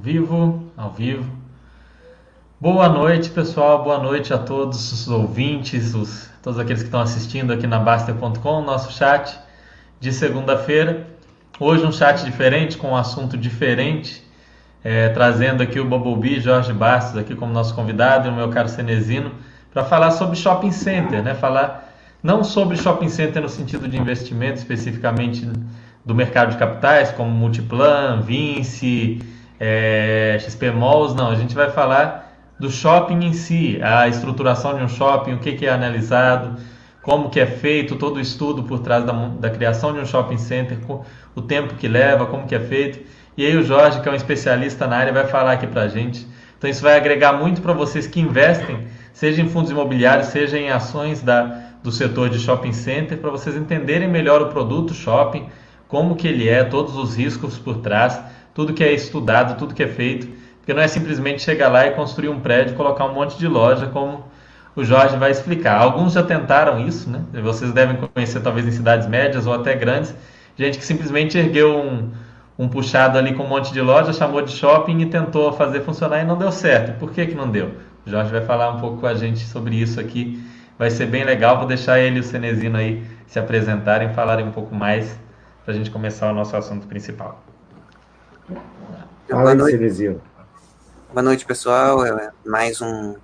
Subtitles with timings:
[0.00, 1.28] Vivo, ao vivo.
[2.60, 3.82] Boa noite, pessoal.
[3.82, 8.62] Boa noite a todos os ouvintes, os, todos aqueles que estão assistindo aqui na Baster.com,
[8.62, 9.36] nosso chat
[9.98, 11.08] de segunda-feira.
[11.58, 14.24] Hoje um chat diferente, com um assunto diferente,
[14.84, 18.68] é, trazendo aqui o Bumblebee, Jorge Bastos, aqui como nosso convidado, e o meu caro
[18.68, 19.32] Cenezino,
[19.72, 21.34] para falar sobre shopping center, né?
[21.34, 21.92] Falar
[22.22, 25.48] não sobre shopping center no sentido de investimento especificamente
[26.04, 29.20] do mercado de capitais, como Multiplan, Vinci,
[29.58, 31.30] é, XP Malls, não.
[31.30, 35.52] A gente vai falar do shopping em si, a estruturação de um shopping, o que,
[35.52, 36.60] que é analisado,
[37.02, 40.38] como que é feito todo o estudo por trás da, da criação de um shopping
[40.38, 40.78] center,
[41.34, 43.00] o tempo que leva, como que é feito.
[43.36, 46.26] E aí o Jorge, que é um especialista na área, vai falar aqui para gente.
[46.58, 50.70] Então isso vai agregar muito para vocês que investem, seja em fundos imobiliários, seja em
[50.70, 51.44] ações da,
[51.82, 55.48] do setor de shopping center, para vocês entenderem melhor o produto shopping,
[55.86, 58.20] como que ele é, todos os riscos por trás,
[58.58, 60.26] tudo que é estudado, tudo que é feito,
[60.56, 63.86] porque não é simplesmente chegar lá e construir um prédio, colocar um monte de loja,
[63.86, 64.24] como
[64.74, 65.80] o Jorge vai explicar.
[65.80, 67.22] Alguns já tentaram isso, né?
[67.40, 70.12] Vocês devem conhecer talvez em cidades médias ou até grandes,
[70.56, 72.10] gente que simplesmente ergueu um,
[72.58, 76.22] um puxado ali com um monte de loja, chamou de shopping e tentou fazer funcionar
[76.22, 76.98] e não deu certo.
[76.98, 77.70] Por que, que não deu?
[78.04, 80.44] O Jorge vai falar um pouco com a gente sobre isso aqui.
[80.76, 81.58] Vai ser bem legal.
[81.58, 85.16] Vou deixar ele e o Cenezino aí se apresentarem, falarem um pouco mais
[85.64, 87.47] para a gente começar o nosso assunto principal.
[89.28, 90.22] Fala aí, Cenezino.
[91.12, 92.04] Boa noite, pessoal.
[92.04, 93.14] É mais um,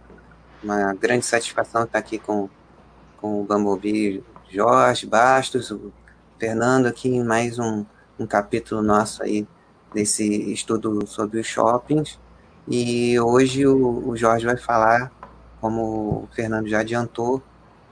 [0.62, 2.48] uma grande satisfação estar aqui com,
[3.16, 5.92] com o Bumblebee Jorge Bastos, o
[6.38, 7.86] Fernando aqui em mais um,
[8.18, 9.46] um capítulo nosso aí
[9.94, 12.18] desse estudo sobre os shoppings.
[12.68, 15.10] E hoje o, o Jorge vai falar,
[15.60, 15.82] como
[16.24, 17.42] o Fernando já adiantou,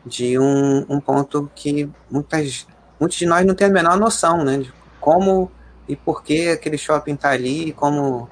[0.05, 2.67] de um, um ponto que muitas,
[3.01, 4.59] muitos de nós não têm a menor noção, né?
[4.59, 5.51] De como
[5.89, 8.29] e por que aquele shopping está ali, como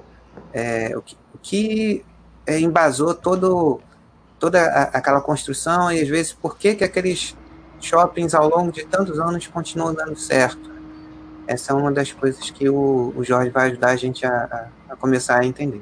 [0.53, 2.05] é, o que, o que
[2.45, 3.79] é, embasou todo,
[4.39, 7.35] toda a, aquela construção e às vezes por que, que aqueles
[7.79, 10.71] shoppings ao longo de tantos anos continuam dando certo.
[11.47, 14.93] Essa é uma das coisas que o, o Jorge vai ajudar a gente a, a,
[14.93, 15.81] a começar a entender.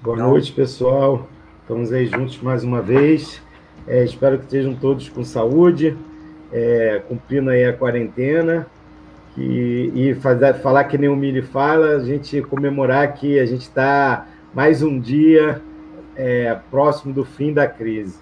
[0.00, 1.28] Boa então, noite, pessoal.
[1.60, 3.42] Estamos aí juntos mais uma vez.
[3.86, 5.96] É, espero que estejam todos com saúde,
[6.52, 8.66] é, cumprindo aí a quarentena.
[9.36, 13.62] E, e fazer, falar que nem o Mili fala, a gente comemorar que a gente
[13.62, 15.62] está mais um dia
[16.16, 18.18] é, próximo do fim da crise.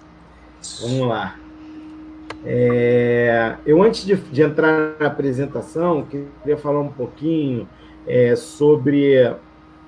[0.81, 1.35] Vamos lá.
[2.45, 7.67] É, eu, antes de, de, entrar na apresentação, queria falar um pouquinho
[8.07, 9.35] é, sobre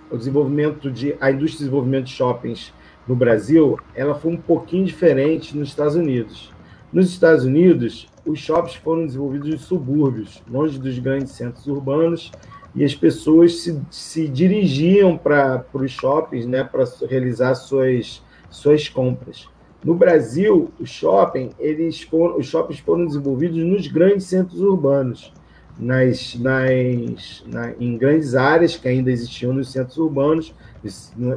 [0.10, 2.74] o desenvolvimento de a indústria de desenvolvimento de shoppings
[3.08, 3.80] no Brasil.
[3.96, 6.52] Ela foi um pouquinho diferente nos Estados Unidos.
[6.92, 12.32] Nos Estados Unidos, os shoppings foram desenvolvidos em subúrbios, longe dos grandes centros urbanos,
[12.74, 19.48] e as pessoas se, se dirigiam para os shoppings né, para realizar suas, suas compras.
[19.84, 25.34] No Brasil, o shopping, eles foram, os shoppings foram desenvolvidos nos grandes centros urbanos,
[25.78, 30.54] nas, nas, na, em grandes áreas que ainda existiam nos centros urbanos,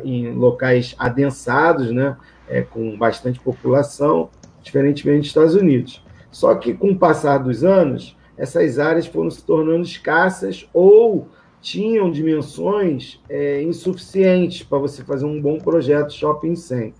[0.04, 2.16] em locais adensados, né,
[2.48, 4.28] é, com bastante população,
[4.62, 6.03] diferentemente dos Estados Unidos.
[6.34, 11.28] Só que, com o passar dos anos, essas áreas foram se tornando escassas ou
[11.60, 16.92] tinham dimensões é, insuficientes para você fazer um bom projeto shopping center.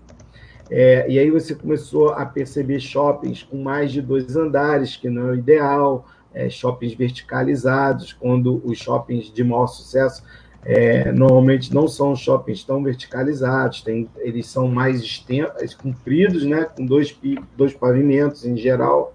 [0.71, 5.31] É, e aí você começou a perceber shoppings com mais de dois andares, que não
[5.31, 10.23] é o ideal, é, shoppings verticalizados, quando os shoppings de maior sucesso
[10.65, 16.87] é, normalmente não são shoppings tão verticalizados, tem, eles são mais extensos, compridos, né, com
[16.87, 17.19] dois,
[17.57, 19.14] dois pavimentos em geral,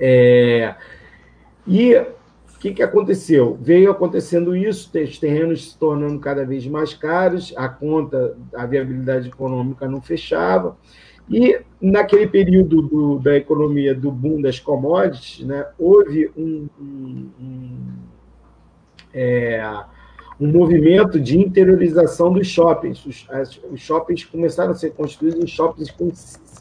[0.00, 0.74] é,
[1.66, 3.58] e o que, que aconteceu?
[3.60, 9.28] Veio acontecendo isso, os terrenos se tornando cada vez mais caros, a conta, a viabilidade
[9.28, 10.76] econômica não fechava,
[11.30, 17.78] e naquele período do, da economia do boom das commodities, né, houve um, um, um,
[19.14, 19.62] é,
[20.40, 23.06] um movimento de interiorização dos shoppings.
[23.06, 25.94] Os, as, os, shoppings começaram a ser construídos em shoppings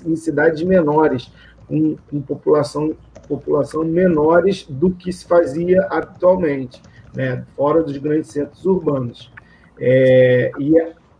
[0.05, 1.31] em cidades menores,
[1.69, 2.95] com, com população
[3.29, 6.81] população menores do que se fazia habitualmente,
[7.15, 9.31] né, fora dos grandes centros urbanos.
[9.79, 10.73] É, e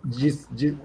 [0.03, 0.77] de, de,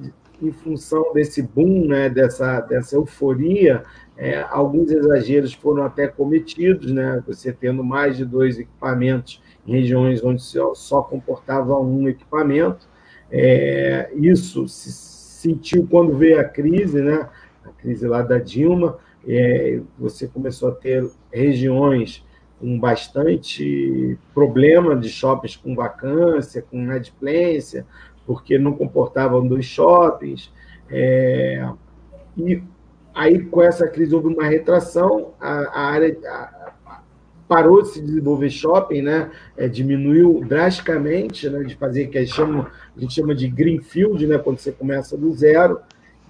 [0.42, 3.82] em função desse boom, né, dessa, dessa euforia,
[4.16, 10.22] é, alguns exageros foram até cometidos, né, você tendo mais de dois equipamentos em regiões
[10.22, 12.86] onde só, só comportava um equipamento.
[13.30, 17.28] É, isso se sentiu quando veio a crise, né,
[17.64, 22.24] a crise lá da Dilma, é, você começou a ter regiões
[22.60, 27.86] com bastante problema de shoppings com vacância, com inadimplência,
[28.26, 30.50] porque não comportavam dos shoppings.
[30.90, 31.68] É,
[32.36, 32.62] e
[33.14, 36.64] aí, com essa crise, houve uma retração, a, a área a,
[37.48, 39.30] parou de se desenvolver shopping, né?
[39.56, 41.62] É, diminuiu drasticamente, né?
[41.62, 44.38] de fazer que a gente, chama, a gente chama de greenfield, né?
[44.38, 45.78] quando você começa do zero,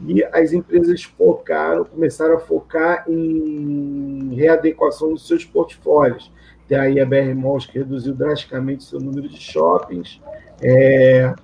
[0.06, 6.32] e as empresas focaram, começaram a focar em readequação dos seus portfólios.
[6.66, 10.20] Tem aí a BR Malls que reduziu drasticamente seu número de shoppings,
[10.62, 11.34] é,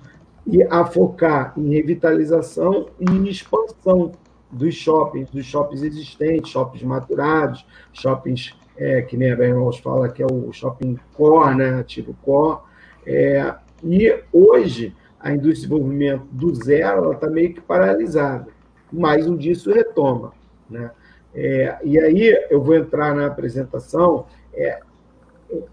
[0.45, 4.11] e a focar em revitalização e em expansão
[4.51, 10.09] dos shoppings, dos shoppings existentes, shoppings maturados, shoppings é, que nem a BR Malls fala
[10.09, 12.59] que é o shopping core, né, tipo core.
[13.05, 18.47] É, e hoje a indústria de desenvolvimento do zero está meio que paralisada,
[18.91, 20.33] mas um dia isso retoma.
[20.69, 20.91] Né?
[21.33, 24.25] É, e aí eu vou entrar na apresentação.
[24.53, 24.79] É,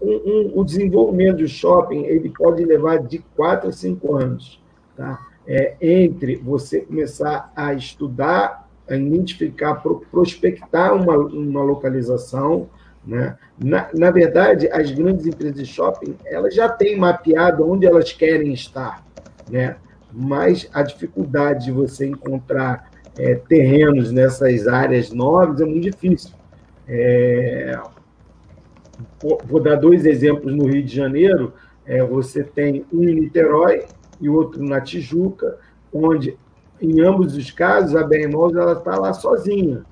[0.01, 4.61] um, um, o desenvolvimento do shopping ele pode levar de quatro a cinco anos,
[4.95, 5.25] tá?
[5.47, 9.81] É, entre você começar a estudar, a identificar,
[10.11, 12.69] prospectar uma, uma localização,
[13.05, 13.37] né?
[13.57, 18.53] Na, na verdade, as grandes empresas de shopping elas já têm mapeado onde elas querem
[18.53, 19.03] estar
[19.49, 19.75] né?
[20.11, 26.31] mas a dificuldade de você encontrar é, terrenos nessas áreas nobres é muito difícil.
[26.87, 27.79] É...
[29.45, 31.53] Vou dar dois exemplos no Rio de Janeiro.
[31.85, 33.85] É, você tem um em Niterói
[34.19, 35.57] e outro na Tijuca,
[35.93, 36.37] onde,
[36.81, 39.83] em ambos os casos, a BR Malls está lá sozinha.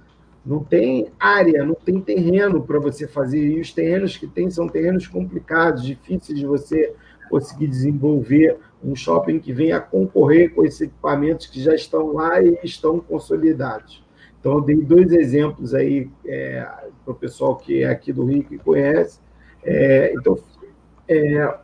[0.46, 3.46] Não tem área, não tem terreno para você fazer.
[3.46, 6.94] E os terrenos que tem são terrenos complicados, difíceis de você
[7.30, 12.58] conseguir desenvolver um shopping que venha concorrer com esses equipamentos que já estão lá e
[12.64, 14.04] estão consolidados.
[14.40, 16.66] Então, eu dei dois exemplos aí é,
[17.04, 19.20] para o pessoal que é aqui do Rio que conhece.
[19.64, 20.38] É, então,
[21.08, 21.58] é,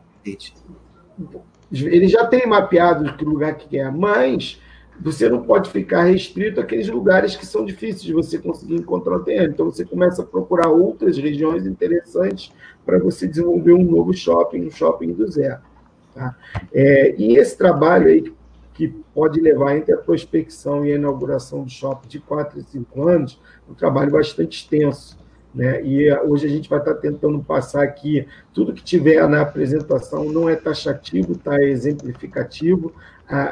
[1.71, 4.59] ele já tem mapeado que lugar que quer, mas
[4.99, 9.23] você não pode ficar restrito àqueles lugares que são difíceis de você conseguir encontrar o
[9.23, 9.53] terreno.
[9.53, 12.51] Então, você começa a procurar outras regiões interessantes
[12.85, 15.61] para você desenvolver um novo shopping, um shopping do zero.
[16.13, 16.35] Tá?
[16.73, 18.33] É, e esse trabalho aí,
[18.73, 23.07] que pode levar entre a prospecção e a inauguração do shopping de 4 e 5
[23.07, 25.17] anos, é um trabalho bastante extenso.
[25.53, 25.83] Né?
[25.85, 30.49] E hoje a gente vai estar tentando passar aqui tudo que tiver na apresentação não
[30.49, 31.55] é taxativo, tá?
[31.61, 32.91] é exemplificativo,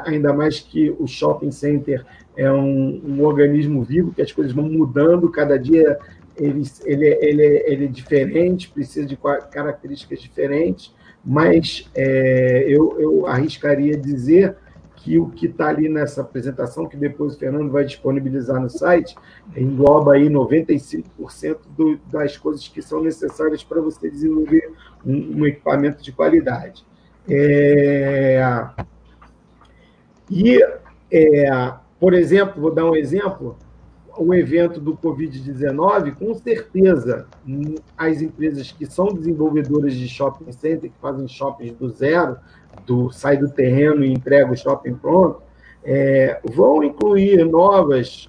[0.04, 2.04] ainda mais que o shopping center
[2.36, 5.98] é um, um organismo vivo, que as coisas vão mudando, cada dia
[6.36, 9.16] ele, ele, ele, ele é diferente, precisa de
[9.50, 10.92] características diferentes,
[11.24, 14.56] mas é, eu, eu arriscaria dizer
[15.02, 19.16] que o que está ali nessa apresentação, que depois o Fernando vai disponibilizar no site,
[19.56, 24.72] engloba aí 95% do, das coisas que são necessárias para você desenvolver
[25.04, 26.84] um, um equipamento de qualidade.
[27.28, 28.40] É,
[30.30, 30.60] e,
[31.10, 33.56] é, por exemplo, vou dar um exemplo,
[34.16, 37.26] o evento do Covid-19, com certeza,
[37.96, 42.36] as empresas que são desenvolvedoras de shopping center, que fazem shoppings do zero,
[42.86, 45.42] do sai do terreno e entrega o shopping pronto,
[45.84, 48.28] é, vão incluir novas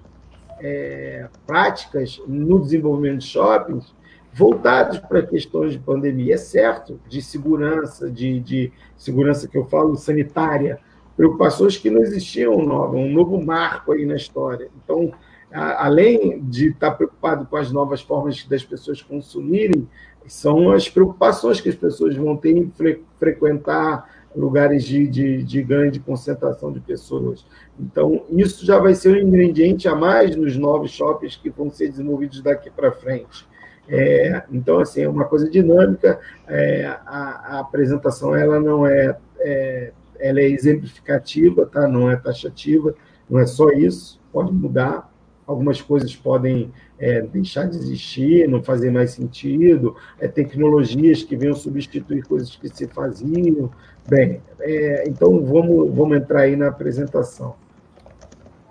[0.59, 3.93] é, práticas no desenvolvimento de shoppings
[4.33, 9.95] voltados para questões de pandemia, é certo, de segurança, de, de segurança que eu falo
[9.95, 10.79] sanitária,
[11.15, 14.69] preocupações que não existiam nova, um novo marco aí na história.
[14.83, 15.11] Então,
[15.53, 19.87] além de estar preocupado com as novas formas das pessoas consumirem,
[20.25, 25.61] são as preocupações que as pessoas vão ter em fre frequentar lugares de, de, de,
[25.61, 27.45] grande concentração de pessoas.
[27.79, 31.89] Então, isso já vai ser um ingrediente a mais nos novos shoppings que vão ser
[31.89, 33.47] desenvolvidos daqui para frente.
[33.87, 39.91] É, então, assim, é uma coisa dinâmica, é, a, a, apresentação ela não é, é,
[40.19, 41.87] ela é exemplificativa, tá?
[41.87, 42.95] não é taxativa,
[43.29, 45.12] não é só isso, pode mudar,
[45.53, 51.55] algumas coisas podem é, deixar de existir, não fazer mais sentido, é, tecnologias que venham
[51.55, 53.69] substituir coisas que se faziam.
[54.07, 57.55] Bem, é, então vamos, vamos entrar aí na apresentação.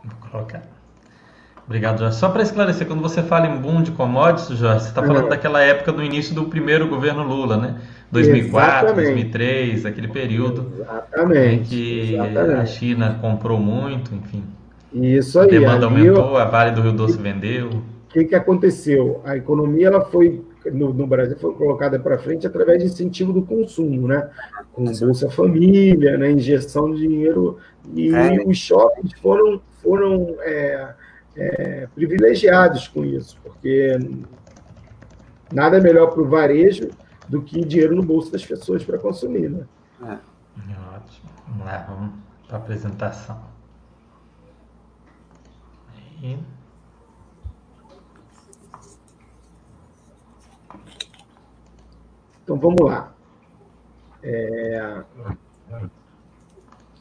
[0.05, 0.63] Vou colocar.
[1.65, 2.17] Obrigado, Jorge.
[2.17, 5.31] Só para esclarecer, quando você fala em boom de commodities, Jorge, você está falando é.
[5.31, 7.81] daquela época do início do primeiro governo Lula, né?
[8.11, 9.07] 2004, Exatamente.
[9.07, 11.55] 2003, aquele período Exatamente.
[11.55, 12.61] em que Exatamente.
[12.61, 14.45] a China comprou muito, enfim.
[14.93, 15.49] Isso aí.
[15.49, 17.69] A demanda aumentou, a Vale do Rio Doce vendeu.
[17.69, 19.21] O que, que aconteceu?
[19.25, 23.43] A economia ela foi no, no Brasil foi colocada para frente através de incentivo do
[23.43, 24.29] consumo, né?
[24.73, 26.31] Com Bolsa Família, né?
[26.31, 27.59] injeção de dinheiro
[27.95, 28.45] e é.
[28.47, 30.89] os shoppings foram foram é,
[31.37, 33.99] é, privilegiados com isso, porque
[35.53, 36.91] Nada melhor para o varejo
[37.29, 39.65] do que dinheiro no bolso das pessoas para consumir, né?
[40.03, 40.19] É.
[40.97, 41.31] Ótimo.
[41.47, 42.13] Vamos lá, vamos
[42.49, 43.52] para a apresentação.
[46.23, 46.39] Aí.
[52.45, 53.13] Então vamos lá.
[54.23, 55.03] É...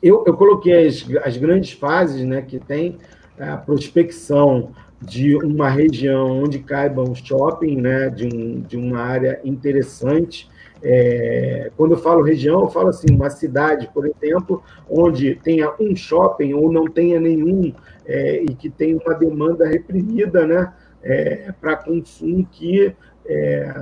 [0.02, 2.98] Eu, eu coloquei as, as grandes fases né, que tem
[3.40, 9.40] a prospecção de uma região onde caiba um shopping, né, de, um, de uma área
[9.44, 10.50] interessante.
[10.84, 15.96] É, quando eu falo região, eu falo assim, uma cidade, por exemplo, onde tenha um
[15.96, 17.74] shopping ou não tenha nenhum
[18.06, 20.74] é, e que tenha uma demanda reprimida né,
[21.04, 22.94] é, para consumo que,
[23.26, 23.74] é,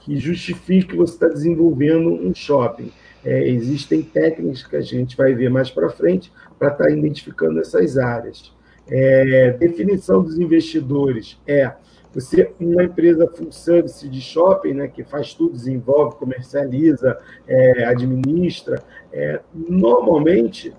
[0.00, 2.92] que justifique que você está desenvolvendo um shopping.
[3.24, 7.60] É, existem técnicas que a gente vai ver mais para frente para estar tá identificando
[7.60, 8.52] essas áreas.
[8.88, 11.70] É, definição dos investidores é
[12.12, 18.82] você uma empresa full service de shopping, né, que faz tudo, desenvolve, comercializa, é, administra,
[19.12, 20.74] é, normalmente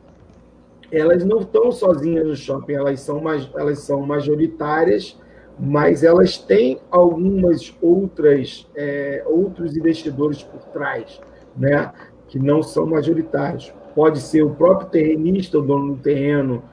[0.92, 3.24] elas não estão sozinhas no shopping, elas são,
[3.56, 5.18] elas são majoritárias,
[5.58, 11.22] mas elas têm algumas outras é, outros investidores por trás,
[11.56, 11.94] né,
[12.28, 13.74] que não são majoritários.
[13.96, 16.64] Pode ser o próprio terrenista, o dono do terreno,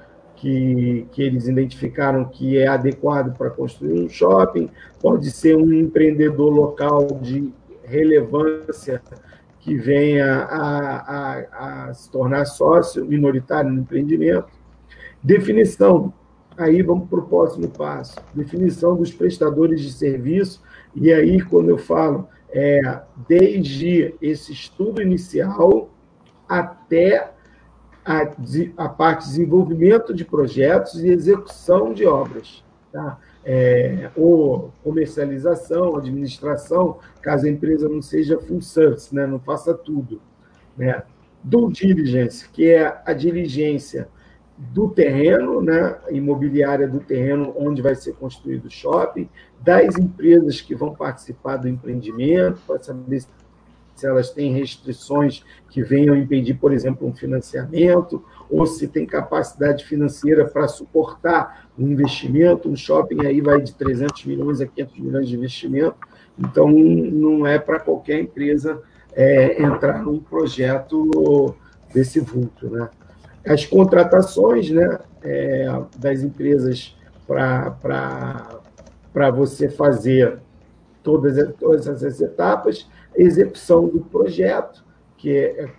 [0.41, 6.53] que, que eles identificaram que é adequado para construir um shopping, pode ser um empreendedor
[6.53, 7.53] local de
[7.85, 9.03] relevância
[9.61, 14.47] que venha a, a, a se tornar sócio minoritário no empreendimento.
[15.23, 16.13] Definição,
[16.57, 20.63] aí vamos para o próximo passo, definição dos prestadores de serviço,
[20.95, 25.91] e aí quando eu falo, é, desde esse estudo inicial
[26.49, 27.33] até
[28.09, 32.65] a, a parte de desenvolvimento de projetos e execução de obras.
[32.91, 33.19] Tá?
[33.45, 39.27] É, ou comercialização, administração, caso a empresa não seja full service, né?
[39.27, 40.23] não faça tudo.
[40.75, 41.03] Né?
[41.45, 44.09] Do diligence, que é a diligência
[44.57, 49.29] do terreno, né, imobiliária do terreno onde vai ser construído o shopping,
[49.61, 53.29] das empresas que vão participar do empreendimento, para saber se
[54.05, 60.47] elas têm restrições que venham impedir, por exemplo, um financiamento, ou se tem capacidade financeira
[60.47, 62.69] para suportar um investimento.
[62.69, 65.97] Um shopping aí vai de 300 milhões a 500 milhões de investimento,
[66.39, 68.81] então não é para qualquer empresa
[69.13, 71.55] é, entrar num projeto
[71.93, 72.69] desse vulto.
[72.69, 72.89] Né?
[73.47, 75.67] As contratações né, é,
[75.99, 80.39] das empresas para você fazer
[81.03, 84.85] todas, todas essas etapas, execução do projeto,
[85.17, 85.71] que é,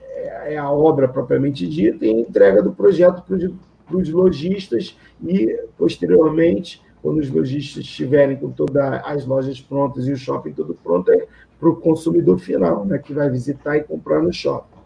[0.00, 6.82] é, é a obra propriamente dita, e entrega do projeto para os lojistas e, posteriormente,
[7.02, 11.26] quando os lojistas estiverem com todas as lojas prontas e o shopping todo pronto, é
[11.58, 14.76] para o consumidor final, né, que vai visitar e comprar no shopping.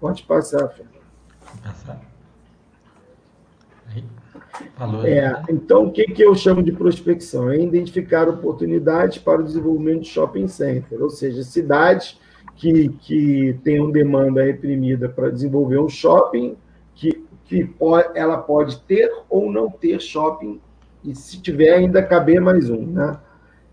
[0.00, 1.00] Pode passar, Fernando.
[1.62, 2.00] Passar.
[3.90, 4.29] Falou,
[5.04, 5.42] é, né?
[5.48, 7.50] Então, o que, que eu chamo de prospecção?
[7.50, 12.18] É identificar oportunidades para o desenvolvimento de shopping center, ou seja, cidades
[12.56, 16.56] que, que tenham demanda reprimida para desenvolver um shopping,
[16.94, 20.60] que, que pode, ela pode ter ou não ter shopping,
[21.04, 22.86] e se tiver, ainda caber mais um.
[22.86, 23.18] Né?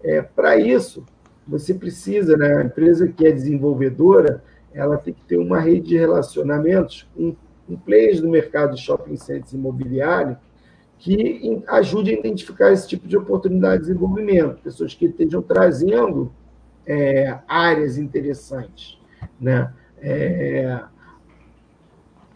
[0.03, 1.05] É, para isso,
[1.48, 4.43] você precisa, né, a empresa que é desenvolvedora,
[4.74, 9.17] ela tem que ter uma rede de relacionamentos com, com players do mercado de shopping
[9.17, 10.38] centers imobiliário
[10.99, 16.31] que ajude a identificar esse tipo de oportunidade de desenvolvimento, pessoas que estejam trazendo
[16.85, 18.97] é, áreas interessantes.
[19.39, 19.71] Né?
[20.01, 20.81] É,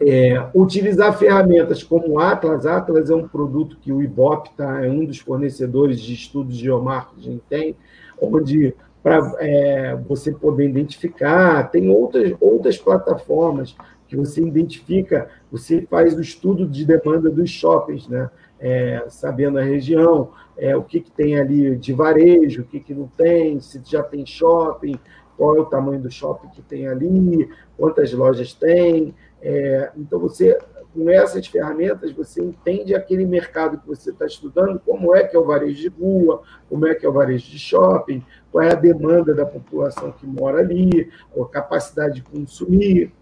[0.04, 2.66] é, utilizar ferramentas como o Atlas.
[2.66, 6.64] Atlas é um produto que o IBOP tá, é um dos fornecedores de estudos de
[6.64, 7.76] geomarketing tem,
[8.20, 13.74] onde para é, você poder identificar, tem outras, outras plataformas
[14.06, 18.30] que você identifica, você faz o estudo de demanda dos shoppings, né?
[18.62, 22.94] É, sabendo a região, é, o que, que tem ali de varejo, o que, que
[22.94, 24.94] não tem, se já tem shopping,
[25.36, 29.12] qual é o tamanho do shopping que tem ali, quantas lojas tem.
[29.42, 30.56] É, então, você,
[30.94, 35.38] com essas ferramentas, você entende aquele mercado que você está estudando, como é que é
[35.40, 38.76] o varejo de rua, como é que é o varejo de shopping, qual é a
[38.76, 43.12] demanda da população que mora ali, a capacidade de consumir.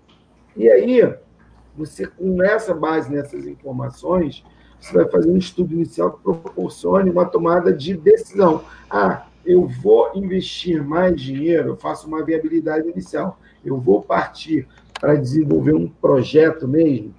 [0.55, 1.15] E aí,
[1.75, 4.45] você, com essa base nessas informações,
[4.81, 8.65] você vai fazer um estudo inicial que proporcione uma tomada de decisão.
[8.89, 13.39] Ah, eu vou investir mais dinheiro, eu faço uma viabilidade inicial.
[13.65, 14.67] Eu vou partir
[14.99, 17.15] para desenvolver um projeto mesmo,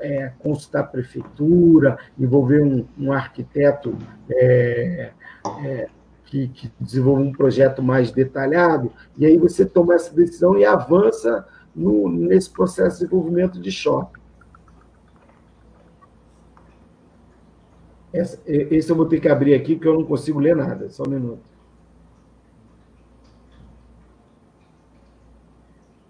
[0.00, 3.96] é, consultar a prefeitura, envolver um, um arquiteto
[4.30, 5.10] é,
[5.64, 5.88] é,
[6.24, 11.46] que, que desenvolva um projeto mais detalhado, e aí você toma essa decisão e avança
[11.74, 14.17] no, nesse processo de desenvolvimento de shopping.
[18.46, 20.88] Esse eu vou ter que abrir aqui, porque eu não consigo ler nada.
[20.90, 21.42] Só um minuto.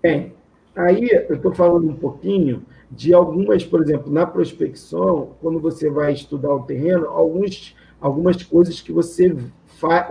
[0.03, 0.33] Bem,
[0.75, 6.13] aí eu estou falando um pouquinho de algumas, por exemplo, na prospecção, quando você vai
[6.13, 9.37] estudar o terreno, alguns, algumas coisas que você
[9.67, 10.09] fa,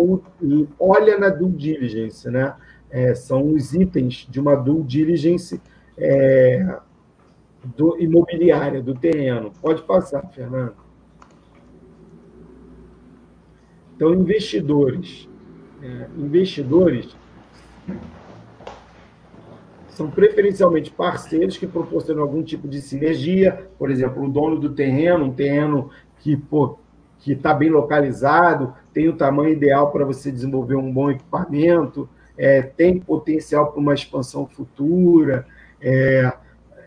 [0.79, 2.55] olha na due diligence, né?
[2.89, 5.59] É, são os itens de uma due diligence
[5.97, 6.77] é,
[7.75, 9.51] do, imobiliária, do terreno.
[9.61, 10.86] Pode passar, Fernando.
[13.97, 15.27] Então, investidores.
[15.81, 17.17] É, investidores
[19.89, 25.25] são preferencialmente parceiros que proporcionam algum tipo de sinergia, por exemplo, o dono do terreno,
[25.25, 25.89] um terreno
[26.19, 26.39] que
[27.25, 32.99] está bem localizado, tem o tamanho ideal para você desenvolver um bom equipamento, é, tem
[32.99, 35.47] potencial para uma expansão futura,
[35.81, 36.31] é,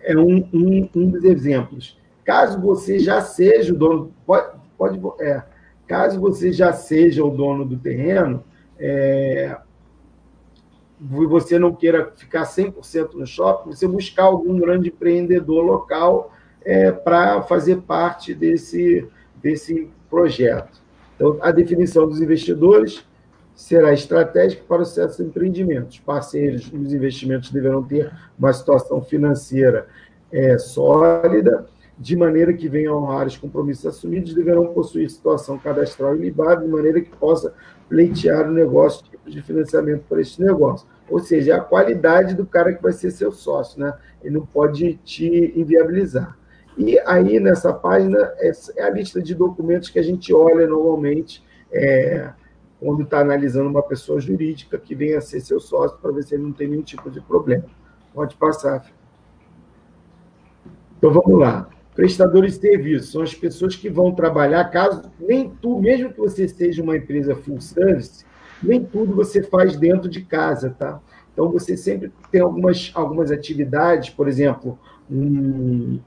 [0.04, 1.98] é um, um, um, dos exemplos.
[2.24, 5.42] Caso você já seja o dono, pode, pode é,
[5.90, 8.44] caso você já seja o dono do terreno,
[8.78, 9.56] é,
[11.00, 16.32] você não queira ficar 100% no shopping, você buscar algum grande empreendedor local
[16.64, 19.04] é, para fazer parte desse,
[19.42, 20.80] desse projeto.
[21.16, 23.04] Então, a definição dos investidores
[23.56, 25.88] será estratégica para o sucesso do empreendimento.
[25.88, 29.88] Os parceiros nos investimentos deverão ter uma situação financeira
[30.30, 31.66] é, sólida,
[32.00, 36.98] de maneira que venham honrar os compromissos assumidos, deverão possuir situação cadastral ilibada, de maneira
[37.02, 37.52] que possa
[37.90, 40.88] pleitear o negócio, tipo de financiamento para este negócio.
[41.10, 43.92] Ou seja, é a qualidade do cara que vai ser seu sócio, né?
[44.22, 46.38] Ele não pode te inviabilizar.
[46.78, 52.30] E aí, nessa página, é a lista de documentos que a gente olha normalmente é,
[52.78, 56.34] quando está analisando uma pessoa jurídica que venha a ser seu sócio, para ver se
[56.34, 57.64] ele não tem nenhum tipo de problema.
[58.14, 58.90] Pode passar.
[60.96, 61.68] Então, vamos lá.
[61.94, 66.46] Prestadores de serviço são as pessoas que vão trabalhar, caso nem tu, mesmo que você
[66.46, 68.24] seja uma empresa full service,
[68.62, 71.00] nem tudo você faz dentro de casa, tá?
[71.32, 74.78] Então, você sempre tem algumas, algumas atividades, por exemplo,
[75.10, 75.98] um,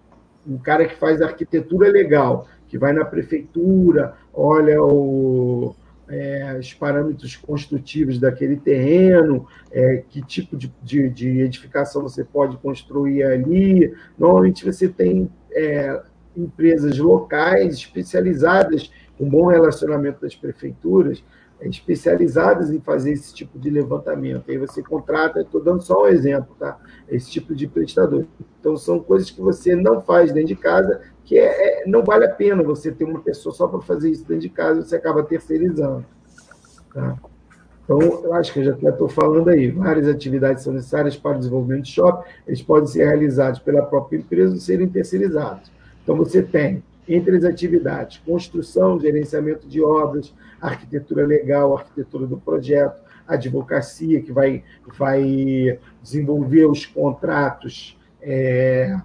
[0.47, 5.75] um cara que faz arquitetura legal, que vai na prefeitura, olha o,
[6.09, 12.57] é, os parâmetros construtivos daquele terreno, é, que tipo de, de, de, edificação você pode
[12.57, 13.93] construir ali.
[14.17, 16.01] Normalmente você tem é,
[16.35, 21.23] empresas locais especializadas, com bom relacionamento das prefeituras,
[21.61, 24.49] especializadas em fazer esse tipo de levantamento.
[24.49, 26.77] Aí você contrata, estou dando só um exemplo, tá?
[27.07, 28.25] Esse tipo de prestador.
[28.59, 32.25] Então, são coisas que você não faz dentro de casa, que é, é não vale
[32.25, 35.23] a pena você ter uma pessoa só para fazer isso dentro de casa, você acaba
[35.23, 36.05] terceirizando.
[36.93, 37.17] Tá?
[37.95, 39.69] Então, eu acho que eu já estou falando aí.
[39.69, 44.17] Várias atividades são necessárias para o desenvolvimento de shopping, eles podem ser realizados pela própria
[44.17, 45.71] empresa ou serem terceirizados.
[46.01, 53.01] Então, você tem entre as atividades construção, gerenciamento de obras, arquitetura legal, arquitetura do projeto,
[53.27, 54.63] advocacia, que vai,
[54.97, 58.97] vai desenvolver os contratos é,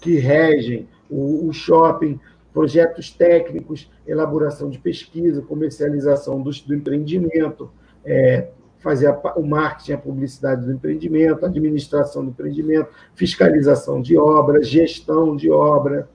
[0.00, 2.20] que regem o, o, shopping,
[2.52, 7.70] projetos técnicos, elaboração de pesquisa, comercialização do, do empreendimento,
[8.04, 14.62] é, fazer a, o marketing, a publicidade do empreendimento, administração do empreendimento, fiscalização de obra,
[14.62, 16.08] gestão de obra.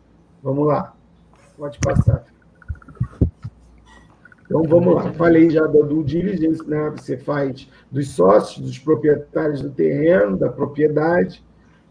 [0.44, 0.96] Vamos lá.
[1.58, 2.24] Pode passar.
[4.46, 5.12] Então, vamos lá.
[5.14, 6.92] Falei já da due diligence, né?
[6.96, 11.44] Você faz dos sócios, dos proprietários do terreno, da propriedade.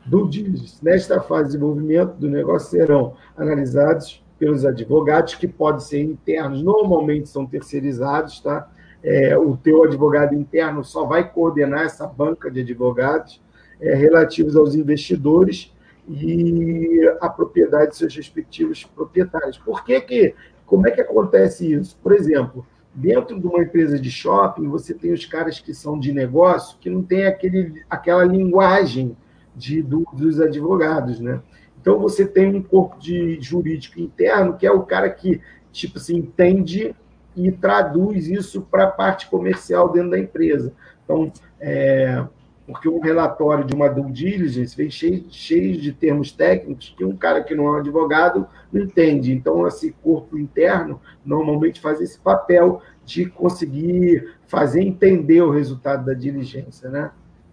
[0.07, 0.83] Due diligence.
[0.83, 7.29] Nesta fase de desenvolvimento do negócio serão analisados pelos advogados, que podem ser internos, normalmente
[7.29, 8.71] são terceirizados, tá?
[9.03, 13.41] É, o teu advogado interno só vai coordenar essa banca de advogados
[13.81, 15.73] é, relativos aos investidores
[16.09, 19.59] e a propriedade de seus respectivos proprietários.
[19.59, 20.35] Por que que,
[20.67, 21.97] como é que acontece isso?
[22.03, 26.13] Por exemplo, dentro de uma empresa de shopping, você tem os caras que são de
[26.13, 29.17] negócio que não tem aquele, aquela linguagem
[29.55, 31.41] de, do, dos advogados, né?
[31.81, 36.17] Então você tem um corpo de jurídico interno que é o cara que tipo assim
[36.17, 36.95] entende
[37.39, 40.73] e traduz isso para a parte comercial dentro da empresa.
[41.05, 42.25] Então, é,
[42.67, 47.17] porque um relatório de uma due diligence vem cheio, cheio de termos técnicos que um
[47.17, 49.33] cara que não é um advogado não entende.
[49.33, 56.13] Então, esse corpo interno normalmente faz esse papel de conseguir fazer entender o resultado da
[56.13, 57.11] diligência, né?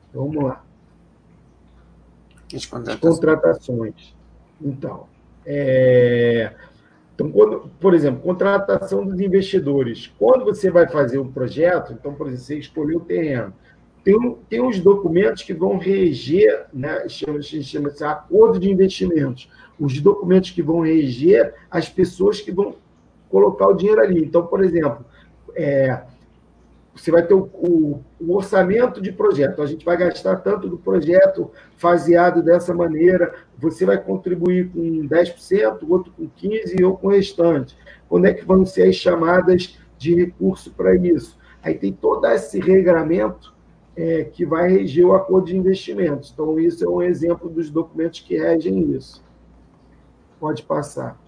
[0.09, 0.63] Então, vamos lá.
[2.53, 4.15] As contratações.
[4.61, 5.07] Então,
[5.45, 6.53] é...
[7.15, 10.11] Então, quando, por exemplo, contratação dos investidores.
[10.19, 13.53] Quando você vai fazer um projeto, então, por exemplo, você escolheu o terreno,
[14.03, 19.49] tem, tem os documentos que vão reger, né, chama-se chama acordo de investimentos,
[19.79, 22.75] os documentos que vão reger as pessoas que vão
[23.29, 24.23] colocar o dinheiro ali.
[24.23, 25.03] Então, por exemplo,
[25.55, 26.01] é,
[26.95, 29.61] você vai ter o, o, o, orçamento de projeto.
[29.61, 35.79] A gente vai gastar tanto do projeto faseado dessa maneira, você vai contribuir com 10%,
[35.89, 37.77] outro com 15% ou com o restante.
[38.07, 41.37] Quando é que vão ser as chamadas de recurso para isso?
[41.61, 43.53] Aí tem todo esse regramento
[43.95, 46.31] é, que vai reger o acordo de investimentos.
[46.33, 49.23] Então, isso é um exemplo dos documentos que regem isso.
[50.39, 51.19] Pode passar.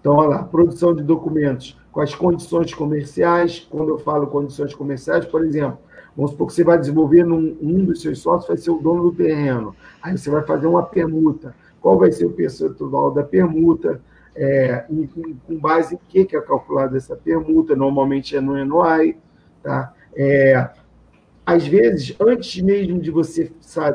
[0.00, 3.68] Então, olha lá, produção de documentos com as condições comerciais.
[3.70, 5.78] Quando eu falo condições comerciais, por exemplo,
[6.16, 9.10] vamos supor que você vai desenvolver num, um dos seus sócios, vai ser o dono
[9.10, 9.76] do terreno.
[10.02, 11.54] Aí você vai fazer uma permuta.
[11.80, 14.00] Qual vai ser o percentual da permuta?
[14.34, 15.06] É, e,
[15.46, 17.76] com base em que, que é calculada essa permuta?
[17.76, 19.16] Normalmente é no ENOI.
[19.62, 19.92] Tá?
[20.16, 20.70] É,
[21.44, 23.52] às vezes, antes mesmo de você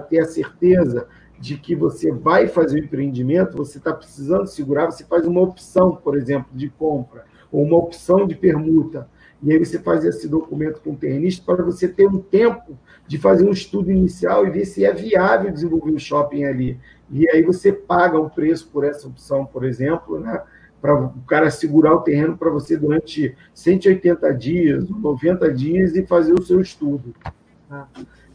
[0.10, 1.08] ter a certeza
[1.40, 5.96] de que você vai fazer o empreendimento, você está precisando segurar, você faz uma opção,
[5.96, 9.08] por exemplo, de compra ou uma opção de permuta.
[9.42, 13.18] E aí você faz esse documento com o terrenista para você ter um tempo de
[13.18, 16.80] fazer um estudo inicial e ver se é viável desenvolver um shopping ali.
[17.10, 20.42] E aí você paga um preço por essa opção, por exemplo, né?
[20.82, 26.34] para o cara segurar o terreno para você durante 180 dias, 90 dias e fazer
[26.34, 27.14] o seu estudo.
[27.68, 27.88] Tá?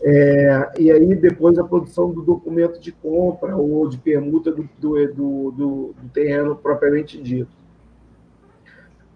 [0.04, 5.06] É, e aí depois a produção do documento de compra ou de permuta do, do,
[5.12, 7.61] do, do terreno propriamente dito.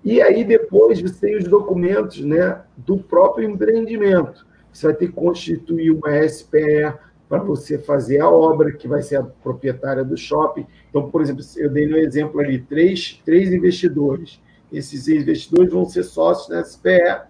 [0.06, 4.46] E aí depois você tem os documentos né, do próprio empreendimento.
[4.72, 6.94] Você vai ter que constituir uma SPE
[7.28, 10.64] para você fazer a obra, que vai ser a proprietária do shopping.
[10.88, 14.40] Então, por exemplo, eu dei no exemplo ali, três, três investidores.
[14.72, 17.22] Esses investidores vão ser sócios na SPE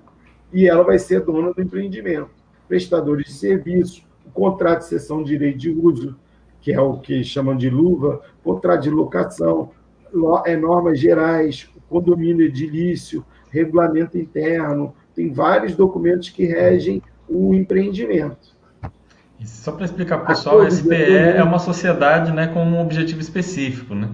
[0.52, 2.28] e ela vai ser dona do empreendimento.
[2.68, 6.14] Prestadores de serviço, o contrato de cessão de direito de uso,
[6.60, 9.70] que é o que chamam de luva, contrato de locação,
[10.44, 18.56] é normas gerais, condomínio edilício, regulamento interno, tem vários documentos que regem o empreendimento.
[19.38, 22.80] E só para explicar para o pessoal, a SPE é uma sociedade né, com um
[22.80, 23.94] objetivo específico.
[23.94, 24.08] Né?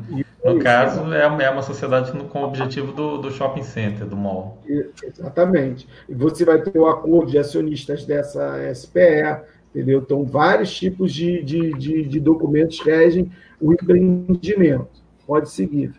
[0.45, 4.59] No caso, é, é uma sociedade com o objetivo do, do shopping center, do mall.
[5.03, 5.89] Exatamente.
[6.09, 10.01] E você vai ter o acordo de acionistas dessa SPE, entendeu?
[10.01, 13.31] Então, vários tipos de, de, de, de documentos regem
[13.61, 14.89] o empreendimento.
[15.25, 15.93] Pode seguir.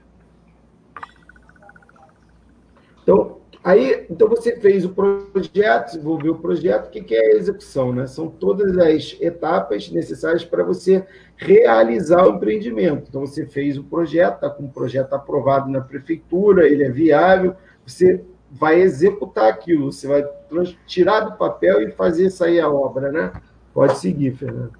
[3.04, 7.94] Então, aí, então você fez o projeto, desenvolveu o projeto, o que é a execução?
[7.94, 8.08] Né?
[8.08, 13.06] São todas as etapas necessárias para você realizar o empreendimento.
[13.10, 17.56] Então, você fez o projeto, está com o projeto aprovado na prefeitura, ele é viável,
[17.86, 20.26] você vai executar aquilo, você vai
[20.86, 23.34] tirar do papel e fazer sair a obra, né?
[23.74, 24.74] Pode seguir, Fernando.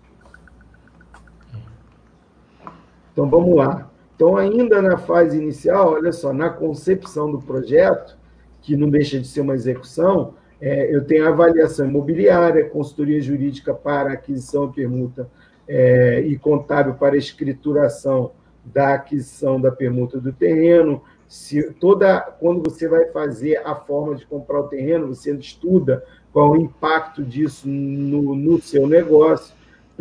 [3.12, 3.93] Então, vamos lá.
[4.24, 8.18] Então, ainda na fase inicial, olha só, na concepção do projeto,
[8.62, 14.14] que não deixa de ser uma execução, é, eu tenho avaliação imobiliária, consultoria jurídica para
[14.14, 15.30] aquisição e permuta
[15.68, 18.32] é, e contábil para escrituração
[18.64, 21.04] da aquisição da permuta do terreno.
[21.28, 26.52] Se toda, quando você vai fazer a forma de comprar o terreno, você estuda qual
[26.52, 29.54] o impacto disso no, no seu negócio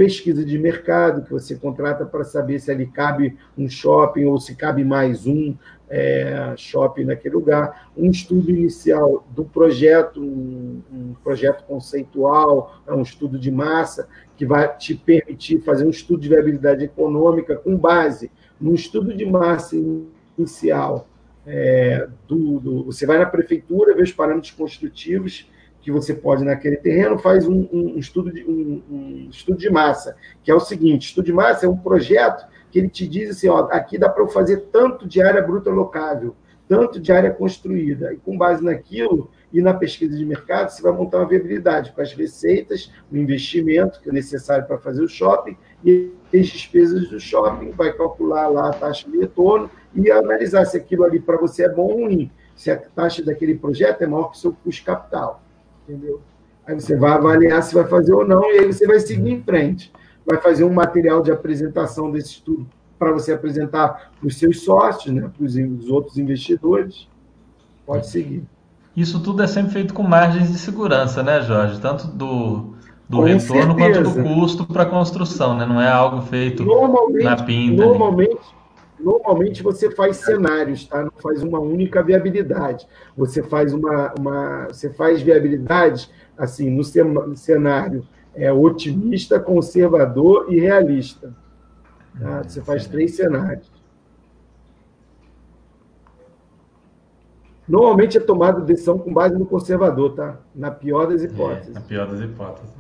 [0.03, 4.57] pesquisa de mercado, que você contrata para saber se ali cabe um shopping ou se
[4.57, 5.55] cabe mais um
[5.89, 13.03] é, shopping naquele lugar, um estudo inicial do projeto, um, um projeto conceitual, é um
[13.03, 18.29] estudo de massa, que vai te permitir fazer um estudo de viabilidade econômica com base
[18.61, 19.77] no estudo de massa
[20.37, 21.07] inicial.
[21.47, 25.49] É, do, do, você vai na prefeitura, vê os parâmetros construtivos
[25.83, 30.17] que você pode naquele terreno, faz um, um estudo, de, um, um, estudo de massa,
[30.43, 33.49] que é o seguinte: estudo de massa é um projeto que ele te diz assim:
[33.49, 36.37] ó, aqui dá para eu fazer tanto de área bruta locável,
[36.69, 40.93] tanto de área construída, e com base naquilo e na pesquisa de mercado, você vai
[40.93, 45.57] montar uma viabilidade com as receitas, o investimento que é necessário para fazer o shopping
[45.85, 50.79] e as despesas do shopping, vai calcular lá a taxa de retorno e analisar se
[50.79, 54.31] aquilo ali para você é bom ou ruim, se a taxa daquele projeto é maior
[54.31, 55.43] que o seu custo capital
[55.93, 56.21] entendeu?
[56.67, 59.43] Aí você vai avaliar se vai fazer ou não, e aí você vai seguir em
[59.43, 59.93] frente.
[60.25, 62.67] Vai fazer um material de apresentação desse estudo
[62.99, 67.09] para você apresentar para os seus sócios, né, para os outros investidores.
[67.85, 68.45] Pode seguir.
[68.97, 71.81] Isso tudo é sempre feito com margens de segurança, né, Jorge?
[71.81, 72.75] Tanto do,
[73.09, 74.03] do retorno certeza.
[74.03, 75.67] quanto do custo para a construção, né?
[75.67, 76.65] Não é algo feito
[77.23, 77.85] na pinta.
[77.85, 78.39] Normalmente,
[79.03, 81.03] normalmente você faz cenários, tá?
[81.03, 82.87] Não faz uma única viabilidade.
[83.17, 91.35] Você faz uma, uma você faz viabilidade assim no cenário é otimista, conservador e realista.
[92.19, 92.41] Tá?
[92.41, 93.71] Hum, você faz três cenários.
[97.69, 100.37] Normalmente é tomada decisão com base no conservador, tá?
[100.55, 101.71] Na pior das hipóteses.
[101.71, 102.71] É, na pior das hipóteses.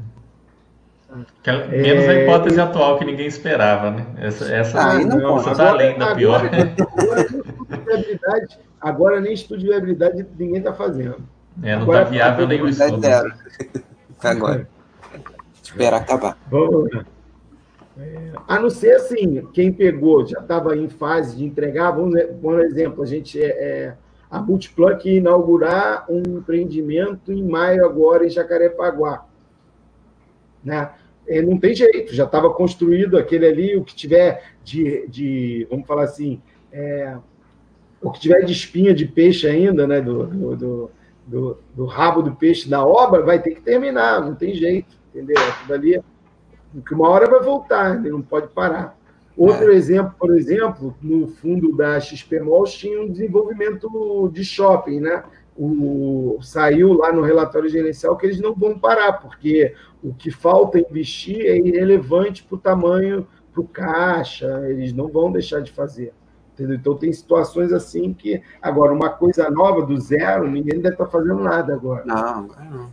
[1.44, 2.62] É, menos a hipótese é...
[2.62, 4.06] atual que ninguém esperava, né?
[4.18, 6.42] Essa, essa ah, não, não, essa tá além da pior.
[8.00, 8.48] Agora,
[8.80, 11.16] agora, nem estudo de viabilidade ninguém está fazendo.
[11.62, 13.00] É, não está viável nenhum estudo.
[13.00, 13.32] Zero.
[14.22, 14.68] Agora.
[15.62, 16.38] Esperar acabar.
[16.50, 17.04] Vamos lá.
[17.98, 22.60] É, a não ser assim, quem pegou já estava em fase de entregar, vamos, por
[22.60, 23.96] exemplo, a gente é, é
[24.30, 29.26] a Multiplug inaugurar um empreendimento em maio agora em Jacarepaguá.
[30.64, 30.90] Né?
[31.26, 35.86] É, não tem jeito, já estava construído aquele ali, o que tiver de, de vamos
[35.86, 36.40] falar assim,
[36.72, 37.16] é,
[38.00, 40.90] o que tiver de espinha de peixe ainda, né, do, do,
[41.26, 45.40] do, do, rabo do peixe da obra, vai ter que terminar, não tem jeito, entendeu?
[45.40, 46.02] Aquilo ali,
[46.72, 48.98] porque uma hora vai voltar, ele não pode parar.
[49.36, 49.76] Outro é.
[49.76, 55.22] exemplo, por exemplo, no fundo da XP Malls tinha um desenvolvimento de shopping, né?
[55.56, 60.78] O, saiu lá no relatório gerencial que eles não vão parar, porque o que falta
[60.78, 66.14] investir é irrelevante para o tamanho, para o caixa, eles não vão deixar de fazer.
[66.54, 66.76] Entendeu?
[66.76, 71.10] Então, tem situações assim que, agora, uma coisa nova do zero, ninguém deve estar tá
[71.10, 72.04] fazendo nada agora.
[72.04, 72.90] Não, não.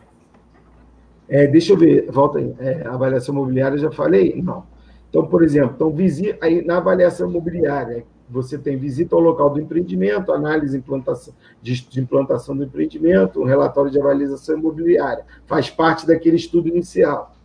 [1.27, 2.55] É, deixa eu ver, volta aí.
[2.59, 4.41] É, avaliação imobiliária, já falei?
[4.41, 4.65] Não.
[5.09, 9.59] Então, por exemplo, então, visita, aí, na avaliação imobiliária, você tem visita ao local do
[9.59, 15.25] empreendimento, análise implantação, de, implantação do empreendimento, um relatório de avaliação imobiliária.
[15.45, 17.35] Faz parte daquele estudo inicial.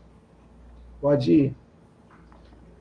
[1.01, 1.57] Pode ir.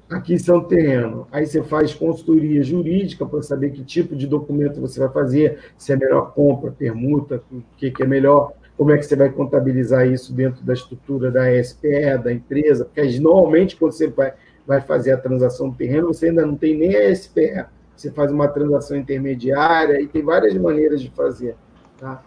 [0.09, 1.27] Aquisição de terreno.
[1.31, 5.91] Aí você faz consultoria jurídica para saber que tipo de documento você vai fazer, se
[5.91, 10.05] é melhor compra, permuta, o que, que é melhor, como é que você vai contabilizar
[10.07, 14.33] isso dentro da estrutura da SPE, da empresa, porque normalmente quando você vai
[14.65, 17.67] vai fazer a transação do terreno, você ainda não tem nem a SPR.
[17.95, 21.55] Você faz uma transação intermediária e tem várias maneiras de fazer.
[21.97, 22.21] Tá?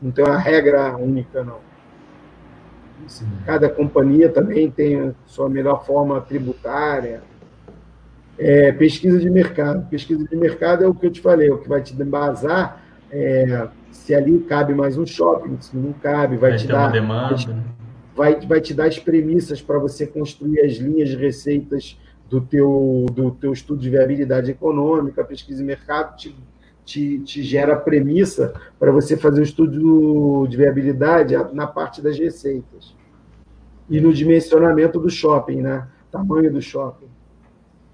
[0.00, 1.58] Não tem uma regra única, não.
[3.44, 7.22] Cada companhia também tem sua melhor forma tributária.
[8.38, 9.88] É, pesquisa de mercado.
[9.88, 12.82] Pesquisa de mercado é o que eu te falei, é o que vai te embasar
[13.10, 16.78] é, se ali cabe mais um shopping, se não cabe, vai, vai te dar.
[16.78, 17.36] Uma demanda
[18.16, 23.06] vai, vai te dar as premissas para você construir as linhas de receitas do teu,
[23.12, 26.36] do teu estudo de viabilidade econômica, pesquisa e mercado te,
[26.84, 32.94] te, te gera premissa para você fazer o estudo de viabilidade na parte das receitas.
[33.88, 35.86] E no dimensionamento do shopping, né?
[36.10, 37.06] Tamanho do shopping.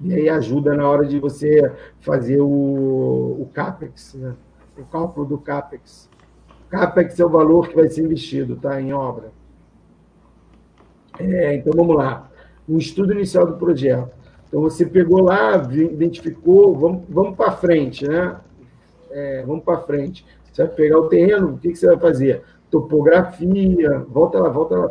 [0.01, 4.35] E aí ajuda na hora de você fazer o, o CAPEX, né?
[4.77, 6.11] o cálculo do CAPEX.
[6.71, 9.31] CAPEX é o valor que vai ser investido tá, em obra.
[11.19, 12.31] É, então, vamos lá.
[12.69, 14.22] Um estudo inicial do projeto.
[14.53, 18.39] Então, você pegou lá, identificou, vamos, vamos para frente, né?
[19.11, 20.27] É, vamos para frente.
[20.45, 22.43] Você vai pegar o terreno, o que, que você vai fazer?
[22.71, 24.91] Topografia, volta lá, volta lá.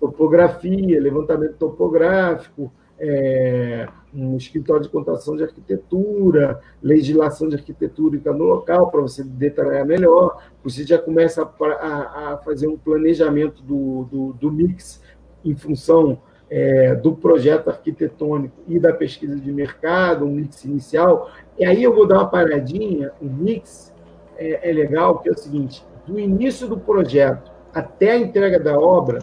[0.00, 8.90] Topografia, levantamento topográfico, é, um escritório de contação de arquitetura, legislação de arquitetura no local,
[8.90, 10.42] para você detalhar melhor.
[10.64, 15.02] Você já começa a, a, a fazer um planejamento do, do, do mix
[15.44, 21.30] em função é, do projeto arquitetônico e da pesquisa de mercado, um mix inicial.
[21.58, 23.92] E aí eu vou dar uma paradinha, o um mix
[24.36, 28.78] é, é legal, que é o seguinte, do início do projeto até a entrega da
[28.78, 29.20] obra,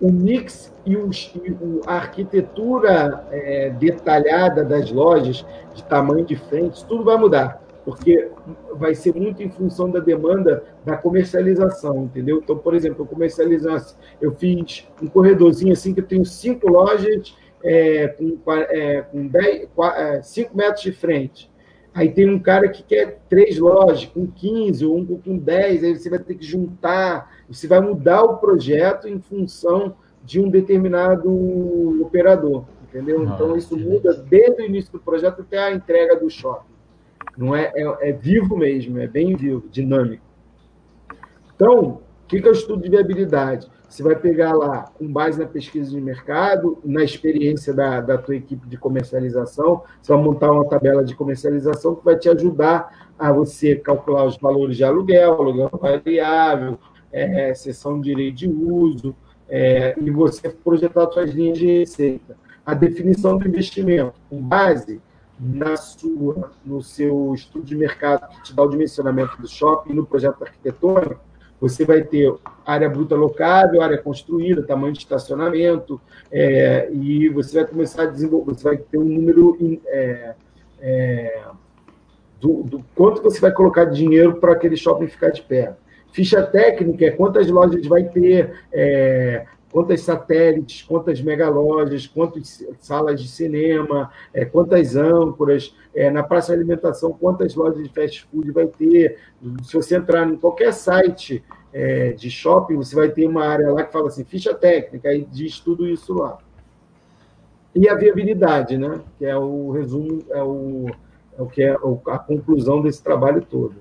[0.00, 1.32] o mix e, os,
[1.86, 8.28] a arquitetura é, detalhada das lojas, de tamanho de frente, tudo vai mudar porque
[8.74, 12.38] vai ser muito em função da demanda da comercialização, entendeu?
[12.42, 17.36] Então, por exemplo, eu comercializasse, eu fiz um corredorzinho assim que eu tenho cinco lojas
[17.64, 19.68] é, com, é, com 10,
[20.22, 21.50] 5 é, metros de frente.
[21.94, 25.96] Aí tem um cara que quer três lojas com 15 ou um com 10, aí
[25.96, 31.30] você vai ter que juntar, você vai mudar o projeto em função de um determinado
[32.00, 33.22] operador, entendeu?
[33.24, 36.71] Então, isso muda desde o início do projeto até a entrega do shopping.
[37.36, 40.24] Não é, é, é vivo mesmo, é bem vivo, dinâmico.
[41.54, 43.70] Então, o que é o estudo de viabilidade?
[43.88, 48.34] Você vai pegar lá, com base na pesquisa de mercado, na experiência da, da tua
[48.34, 53.30] equipe de comercialização, você vai montar uma tabela de comercialização que vai te ajudar a
[53.30, 56.78] você calcular os valores de aluguel, aluguel variável,
[57.12, 59.14] é, sessão de direito de uso,
[59.46, 62.34] é, e você projetar suas linhas de receita.
[62.64, 65.02] A definição do investimento, com base
[65.38, 70.06] na sua, no seu estudo de mercado que te dá o dimensionamento do shopping no
[70.06, 71.20] projeto arquitetônico,
[71.60, 72.34] você vai ter
[72.66, 78.54] área bruta locável, área construída, tamanho de estacionamento, é, e você vai começar a desenvolver,
[78.54, 80.34] você vai ter um número é,
[80.80, 81.44] é,
[82.40, 85.76] do, do, quanto você vai colocar de dinheiro para aquele shopping ficar de pé.
[86.10, 93.26] Ficha técnica é quantas lojas vai ter, é, quantas satélites, quantas megalojas, quantas salas de
[93.26, 98.66] cinema, é, quantas âncoras, é, na praça de alimentação, quantas lojas de fast food vai
[98.66, 99.18] ter.
[99.64, 103.82] Se você entrar em qualquer site é, de shopping, você vai ter uma área lá
[103.82, 106.36] que fala assim, ficha técnica, aí diz tudo isso lá.
[107.74, 109.00] E a viabilidade, né?
[109.18, 110.86] que é o resumo, é o,
[111.38, 113.76] é o que é a conclusão desse trabalho todo.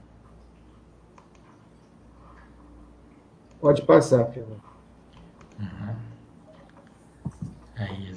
[3.60, 4.71] Pode passar, Fernando.
[5.62, 5.96] Uhum.
[7.78, 8.16] Aí,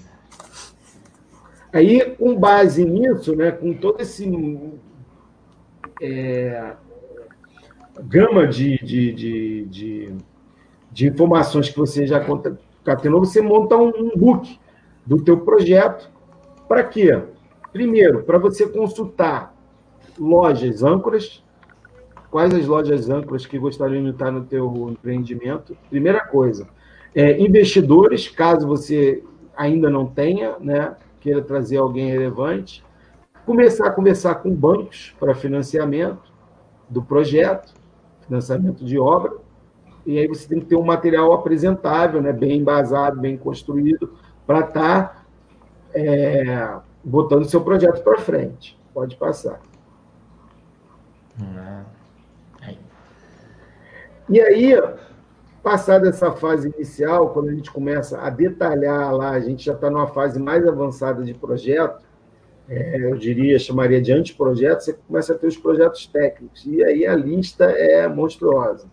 [1.74, 4.30] Aí, com base nisso, né, com todo esse
[6.00, 6.72] é,
[8.04, 10.14] gama de, de, de, de,
[10.92, 14.56] de informações que você já concatenou, você monta um, um book
[15.04, 16.08] do teu projeto.
[16.68, 17.20] Para quê?
[17.72, 19.52] Primeiro, para você consultar
[20.16, 21.42] lojas âncoras,
[22.30, 25.76] quais as lojas âncoras que gostariam de estar no teu empreendimento.
[25.90, 26.68] Primeira coisa,
[27.14, 29.22] é, investidores, caso você
[29.56, 32.84] ainda não tenha, né, queira trazer alguém relevante,
[33.46, 36.32] começar a conversar com bancos para financiamento
[36.88, 37.72] do projeto,
[38.26, 39.32] financiamento de obra,
[40.04, 44.12] e aí você tem que ter um material apresentável, né, bem embasado, bem construído,
[44.46, 45.24] para estar tá,
[45.94, 48.78] é, botando seu projeto para frente.
[48.92, 49.60] Pode passar.
[51.40, 51.84] Hum, é.
[54.28, 54.74] E aí,
[55.64, 59.88] Passada essa fase inicial, quando a gente começa a detalhar lá, a gente já está
[59.88, 62.04] numa fase mais avançada de projeto,
[62.68, 66.66] é, eu diria, chamaria de anteprojeto, você começa a ter os projetos técnicos.
[66.66, 68.86] E aí a lista é monstruosa.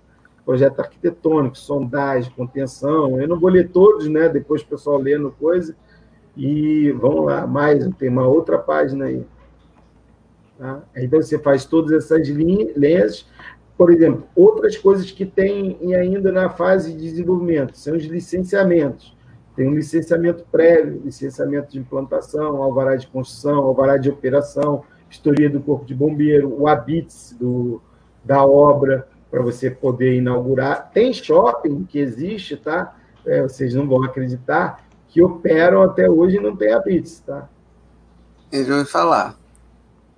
[0.45, 3.19] Projeto arquitetônico, sondagem, contenção.
[3.19, 4.29] Eu não vou ler todos, né?
[4.29, 5.75] Depois o pessoal lendo coisa.
[6.37, 9.25] E vamos lá, mais, tem uma outra página aí.
[10.57, 10.81] Tá?
[10.95, 13.25] Então você faz todas essas linhas,
[13.81, 19.17] por exemplo, outras coisas que tem ainda na fase de desenvolvimento são os licenciamentos.
[19.55, 25.59] Tem um licenciamento prévio, licenciamento de implantação, alvará de construção, alvará de operação, história do
[25.59, 27.81] Corpo de Bombeiro, o habits do,
[28.23, 30.91] da obra, para você poder inaugurar.
[30.91, 32.95] Tem shopping que existe, tá?
[33.25, 37.49] É, vocês não vão acreditar, que operam até hoje e não tem habits, tá?
[38.51, 39.35] Eles vão falar.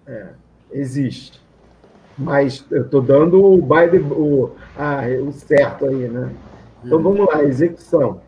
[0.05, 0.33] É,
[0.69, 1.41] existe.
[2.17, 6.31] Mas eu estou dando o, by o, ah, o certo aí, né?
[6.83, 7.03] Então hum.
[7.03, 8.21] vamos lá, execução.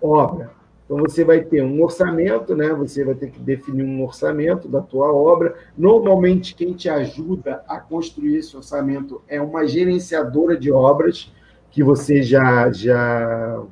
[0.00, 0.50] Obra.
[0.84, 2.72] Então você vai ter um orçamento, né?
[2.74, 5.54] Você vai ter que definir um orçamento da tua obra.
[5.76, 11.32] Normalmente quem te ajuda a construir esse orçamento é uma gerenciadora de obras
[11.70, 13.62] que você já já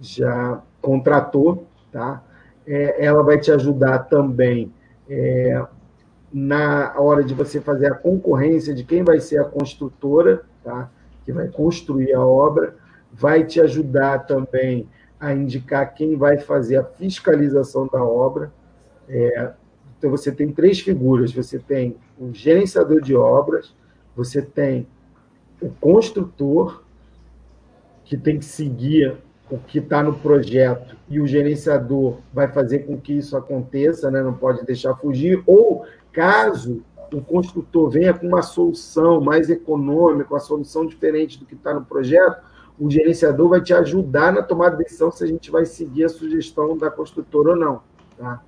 [0.00, 2.22] já contratou, tá?
[2.66, 4.72] É, ela vai te ajudar também
[5.08, 5.64] é,
[6.32, 10.90] na hora de você fazer a concorrência de quem vai ser a construtora, tá?
[11.24, 12.74] que vai construir a obra,
[13.12, 14.88] vai te ajudar também
[15.20, 18.52] a indicar quem vai fazer a fiscalização da obra.
[19.08, 19.52] É,
[19.98, 23.74] então, você tem três figuras: você tem o gerenciador de obras,
[24.16, 24.86] você tem
[25.60, 26.82] o construtor,
[28.04, 29.16] que tem que seguir
[29.50, 34.22] o que está no projeto e o gerenciador vai fazer com que isso aconteça, né?
[34.22, 40.40] não pode deixar fugir, ou Caso o construtor venha com uma solução mais econômica, uma
[40.40, 42.42] solução diferente do que está no projeto,
[42.78, 46.08] o gerenciador vai te ajudar na tomada de decisão se a gente vai seguir a
[46.08, 47.82] sugestão da construtora ou não.
[48.16, 48.42] Tá?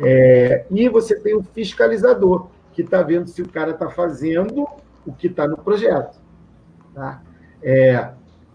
[0.00, 4.66] É, e você tem o fiscalizador, que está vendo se o cara está fazendo
[5.06, 6.18] o que está no projeto.
[6.94, 7.22] Tá?
[7.62, 8.10] É,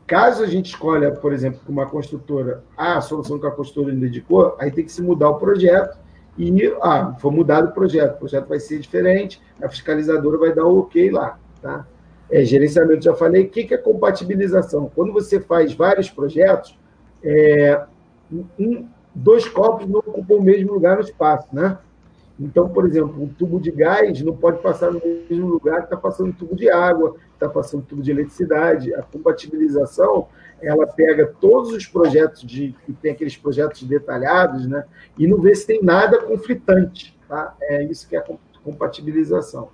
[0.08, 4.56] caso a gente escolha, por exemplo, uma construtora, ah, a solução que a construtora indicou,
[4.60, 5.98] aí tem que se mudar o projeto
[6.38, 10.66] e ah, foi mudado o projeto, o projeto vai ser diferente, a fiscalizadora vai dar
[10.66, 11.40] o ok lá.
[11.62, 11.86] Tá?
[12.30, 13.44] É, gerenciamento, já falei.
[13.44, 14.92] O que é compatibilização?
[14.94, 16.78] Quando você faz vários projetos,
[17.24, 17.84] é,
[18.60, 21.48] um, dois copos não ocupam o mesmo lugar no espaço.
[21.54, 21.78] Né?
[22.40, 25.98] Então, por exemplo, um tubo de gás não pode passar no mesmo lugar que está
[25.98, 28.94] passando tubo de água, está passando tubo de eletricidade.
[28.94, 30.28] A compatibilização
[30.62, 34.86] ela pega todos os projetos de que tem aqueles projetos detalhados, né,
[35.18, 37.56] e não vê se tem nada conflitante, tá?
[37.62, 38.26] É isso que é a
[38.64, 39.70] compatibilização.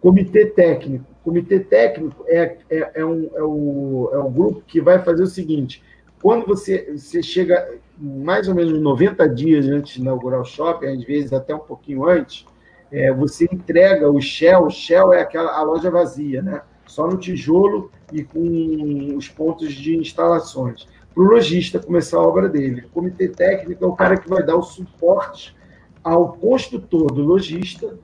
[0.00, 1.04] Comitê técnico.
[1.22, 5.26] Comitê técnico é, é, é, um, é, o, é um grupo que vai fazer o
[5.26, 5.82] seguinte:
[6.22, 11.04] quando você, você chega mais ou menos 90 dias antes de inaugurar o shopping, às
[11.04, 12.46] vezes até um pouquinho antes,
[12.92, 16.62] é, você entrega o shell, o shell é aquela a loja vazia, né?
[16.86, 20.86] Só no tijolo e com os pontos de instalações.
[21.14, 22.82] Para o lojista começar a obra dele.
[22.86, 25.56] O comitê técnico é o cara que vai dar o suporte
[26.02, 27.96] ao construtor do lojista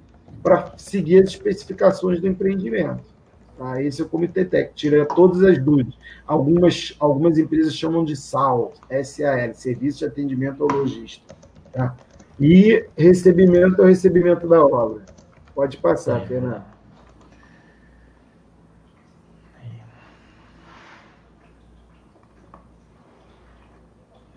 [0.43, 3.16] para seguir as especificações do empreendimento.
[3.57, 3.83] Tá?
[3.83, 5.95] Esse é o comitê técnico, tira todas as dúvidas.
[6.27, 11.35] Algumas, algumas empresas chamam de SAL, SAL, Serviço de Atendimento ao Lojista.
[11.73, 11.97] Tá?
[12.39, 15.03] E recebimento é o recebimento da obra.
[15.55, 16.27] Pode passar, é.
[16.27, 16.77] Fernando.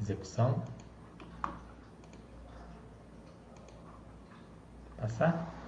[0.01, 0.63] Execução.
[4.97, 5.58] Passar?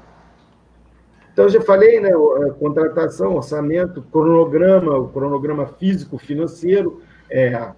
[1.32, 2.11] Então, já falei, né?
[2.59, 7.71] Contratação, orçamento, cronograma, o cronograma físico, financeiro, é,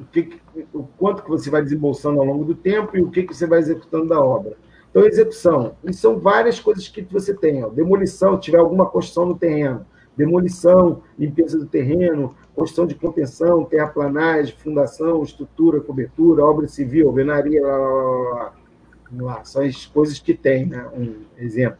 [0.00, 0.40] o, que,
[0.74, 3.46] o quanto que você vai desembolsando ao longo do tempo e o que, que você
[3.46, 4.56] vai executando da obra.
[4.90, 5.76] Então, execução.
[5.84, 7.62] E são várias coisas que você tem.
[7.64, 7.68] Ó.
[7.68, 9.86] Demolição, tiver alguma construção no terreno.
[10.16, 17.76] Demolição, limpeza do terreno, construção de contenção, terraplanagem, fundação, estrutura, cobertura, obra civil, alvenaria, lá,
[17.76, 18.52] lá, lá,
[19.20, 19.44] lá.
[19.44, 20.84] São as coisas que tem, né?
[20.92, 21.78] Um exemplo.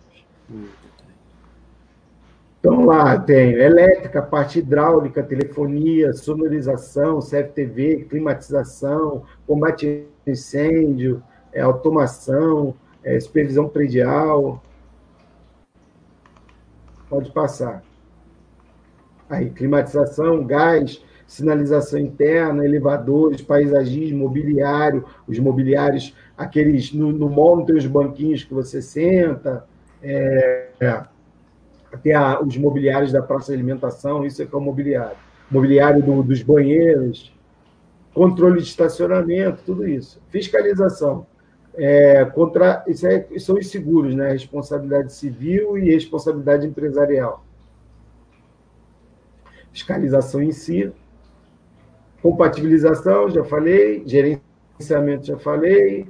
[2.60, 12.74] Então, lá tem elétrica, parte hidráulica, telefonia, sonorização, CFTV, climatização, combate a incêndio, é, automação,
[13.04, 14.60] é, supervisão predial.
[17.08, 17.82] Pode passar.
[19.30, 27.76] Aí, climatização, gás, sinalização interna, elevadores, paisagismo, mobiliário, os mobiliários, aqueles no, no mall tem
[27.76, 29.64] os banquinhos que você senta,
[30.02, 31.17] é, é
[31.92, 35.16] até a, os mobiliários da praça de alimentação, isso é que é o mobiliário.
[35.50, 37.34] Mobiliário do, dos banheiros,
[38.12, 40.20] controle de estacionamento, tudo isso.
[40.28, 41.26] Fiscalização.
[41.74, 44.32] É, contra, isso, é, são os seguros, né?
[44.32, 47.44] Responsabilidade civil e responsabilidade empresarial.
[49.72, 50.92] Fiscalização em si.
[52.20, 54.02] Compatibilização, já falei.
[54.06, 56.06] Gerenciamento, já falei.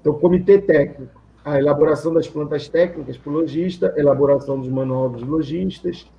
[0.00, 5.22] Então, comitê técnico a elaboração das plantas técnicas para o lojista, elaboração dos manuais dos
[5.22, 6.10] lojistas,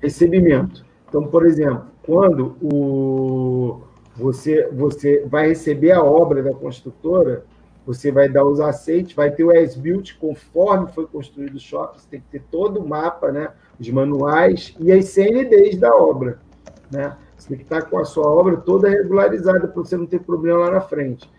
[0.00, 0.84] recebimento.
[1.08, 3.82] Então, por exemplo, quando o,
[4.16, 7.44] você, você vai receber a obra da construtora,
[7.86, 12.08] você vai dar os aceites, vai ter o S-Build conforme foi construído o shopping, você
[12.10, 16.38] tem que ter todo o mapa, né, os manuais e as CNDs da obra.
[16.90, 17.16] Né?
[17.36, 20.58] Você tem que estar com a sua obra toda regularizada para você não ter problema
[20.58, 21.30] lá na frente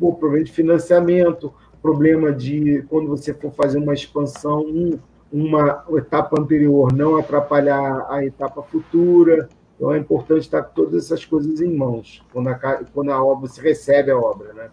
[0.00, 4.98] pô, problema de financiamento, problema de quando você for fazer uma expansão, um,
[5.30, 9.48] uma etapa anterior não atrapalhar a etapa futura.
[9.76, 12.54] Então é importante estar com todas essas coisas em mãos quando a,
[12.92, 14.70] quando a obra se recebe a obra, né?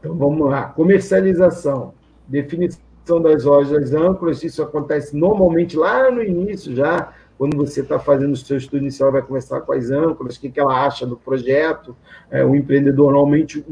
[0.00, 1.94] Então vamos lá, comercialização,
[2.28, 8.32] definição das lojas âncoras, isso acontece normalmente lá no início já, quando você está fazendo
[8.32, 11.14] o seu estudo inicial, vai começar com as âncoras, o que, que ela acha do
[11.14, 11.94] projeto.
[12.30, 13.62] É, o empreendedor normalmente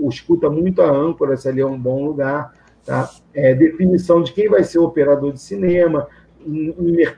[0.00, 2.52] escuta muito a âncora, se ali é um bom lugar.
[2.84, 3.08] Tá?
[3.32, 6.08] É, definição de quem vai ser o operador de cinema,
[6.44, 6.74] em,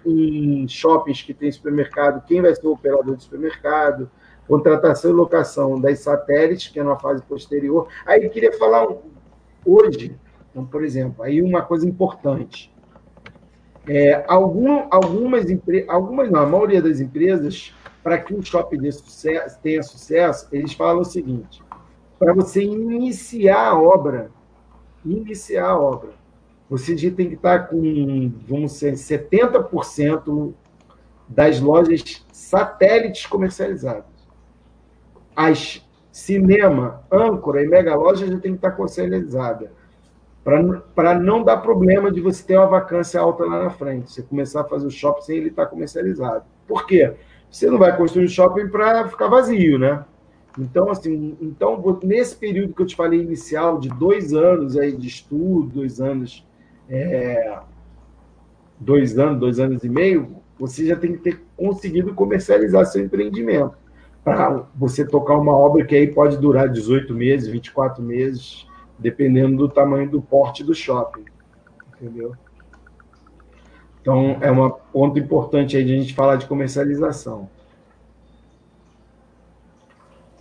[0.06, 4.08] em, em shoppings que tem supermercado, quem vai ser o operador de supermercado,
[4.46, 7.88] contratação e locação das satélites, que é na fase posterior.
[8.06, 8.86] Aí queria falar
[9.66, 10.16] hoje,
[10.52, 12.72] então, por exemplo, aí uma coisa importante.
[13.86, 15.44] É, algum, algumas
[15.88, 21.02] algumas não, a maioria das empresas, para que um shopping sucesso, tenha sucesso, eles falam
[21.02, 21.62] o seguinte:
[22.18, 24.30] para você iniciar a obra,
[25.04, 26.10] iniciar a obra,
[26.68, 30.54] você tem que estar com, vamos dizer, 70%
[31.28, 34.04] das lojas satélites comercializadas.
[35.36, 39.70] As cinema, âncora e mega loja já tem que estar comercializada
[40.44, 44.12] para não dar problema de você ter uma vacância alta lá na frente.
[44.12, 46.44] Você começar a fazer o shopping sem ele estar tá comercializado.
[46.68, 47.14] Por quê?
[47.50, 50.04] Você não vai construir um shopping para ficar vazio, né?
[50.58, 55.08] Então, assim, então, nesse período que eu te falei inicial, de dois anos aí de
[55.08, 56.46] estudo, dois anos,
[56.88, 57.58] é,
[58.78, 63.76] dois anos, dois anos e meio, você já tem que ter conseguido comercializar seu empreendimento.
[64.22, 68.66] Para você tocar uma obra que aí pode durar 18 meses, 24 meses,
[68.98, 71.24] dependendo do tamanho do porte do shopping.
[72.00, 72.34] Entendeu?
[74.00, 77.48] Então, é um ponto importante aí de a gente falar de comercialização.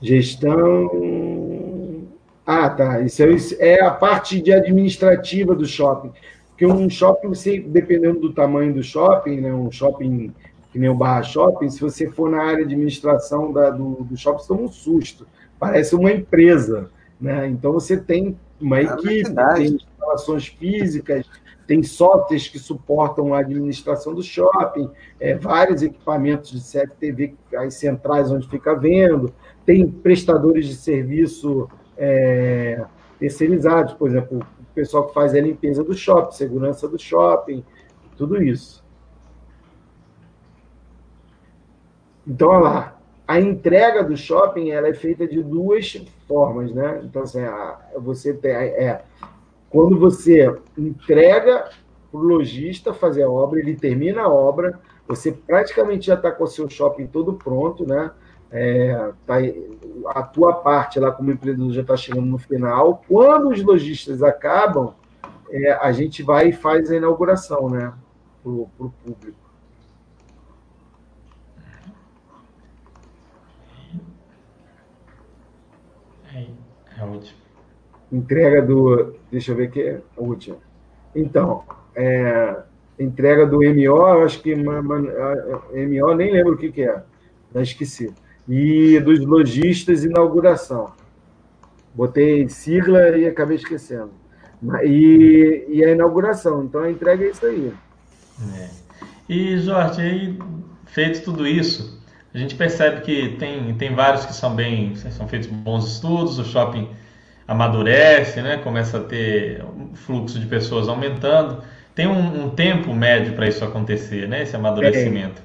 [0.01, 0.89] Gestão.
[2.45, 2.99] Ah, tá.
[2.99, 6.11] Isso é, é a parte de administrativa do shopping.
[6.49, 10.33] Porque um shopping, você, dependendo do tamanho do shopping, né, um shopping
[10.73, 14.17] que nem o Barra Shopping, se você for na área de administração da, do, do
[14.17, 15.25] shopping, você toma um susto.
[15.59, 16.89] Parece uma empresa.
[17.21, 17.47] Né?
[17.47, 21.25] Então, você tem uma é equipe, tem instalações físicas,
[21.65, 24.89] tem softwares que suportam a administração do shopping,
[25.19, 29.33] é, vários equipamentos de CFTV, as centrais onde fica vendo,
[29.65, 32.83] tem prestadores de serviço é,
[33.17, 37.63] terceirizados, por exemplo, o pessoal que faz a limpeza do shopping, segurança do shopping,
[38.17, 38.83] tudo isso.
[42.27, 42.99] Então, olha lá,
[43.33, 47.01] a entrega do shopping ela é feita de duas formas, né?
[47.03, 49.01] Então, assim, a, você tem, é,
[49.71, 51.67] quando você entrega
[52.11, 56.43] para o lojista fazer a obra, ele termina a obra, você praticamente já está com
[56.43, 58.11] o seu shopping todo pronto, né?
[58.51, 59.37] É, tá,
[60.09, 63.01] a tua parte lá como empreendedor já está chegando no final.
[63.07, 64.93] Quando os lojistas acabam,
[65.49, 67.91] é, a gente vai e faz a inauguração, né?
[68.43, 68.69] Para o
[69.03, 69.42] público.
[76.33, 76.45] É,
[76.99, 77.37] é último.
[78.11, 79.15] Entrega do.
[79.31, 80.57] Deixa eu ver aqui, é a última.
[81.15, 81.63] Então,
[81.95, 82.57] é,
[82.99, 87.03] entrega do MO, eu acho que MO, nem lembro o que, que é,
[87.53, 88.13] já esqueci.
[88.47, 90.91] E dos lojistas, inauguração.
[91.93, 94.11] Botei sigla e acabei esquecendo.
[94.83, 97.73] E, e a inauguração, então a entrega é isso aí.
[98.57, 98.69] É.
[99.29, 100.39] E, Jorge, aí,
[100.85, 102.02] feito tudo isso,
[102.33, 106.43] a gente percebe que tem, tem vários que são bem, são feitos bons estudos, o
[106.43, 106.89] shopping
[107.47, 108.57] amadurece, né?
[108.57, 109.63] começa a ter
[109.93, 111.61] fluxo de pessoas aumentando.
[111.93, 114.41] Tem um, um tempo médio para isso acontecer, né?
[114.41, 115.43] esse amadurecimento.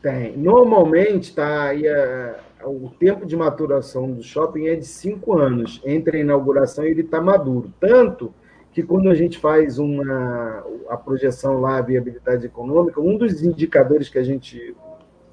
[0.00, 0.30] Tem.
[0.32, 0.36] tem.
[0.38, 5.82] Normalmente, tá, aí a, o tempo de maturação do shopping é de cinco anos.
[5.84, 7.70] Entre a inauguração e ele está maduro.
[7.78, 8.32] Tanto
[8.72, 14.08] que quando a gente faz uma, a projeção lá, a viabilidade econômica, um dos indicadores
[14.08, 14.74] que a gente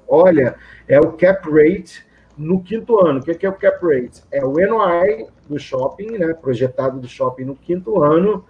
[0.08, 0.56] olha
[0.86, 2.06] é o cap rate
[2.36, 3.20] no quinto ano.
[3.20, 4.22] O que é o cap rate?
[4.30, 8.44] É o NOI do shopping, né, projetado do shopping no quinto ano,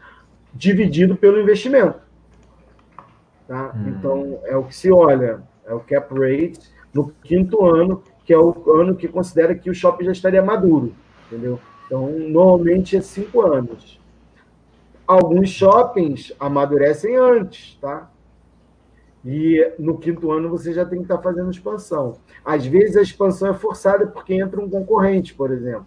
[0.52, 2.00] dividido pelo investimento.
[3.46, 3.72] Tá?
[3.74, 3.88] Hum.
[3.88, 6.60] Então, é o que se olha, é o cap rate
[6.92, 10.92] no quinto ano, que é o ano que considera que o shopping já estaria maduro,
[11.26, 11.58] entendeu?
[11.86, 13.98] Então, normalmente é cinco anos.
[15.06, 18.10] Alguns shoppings amadurecem antes, tá?
[19.24, 22.14] E no quinto ano você já tem que estar fazendo expansão.
[22.44, 25.86] Às vezes a expansão é forçada porque entra um concorrente, por exemplo.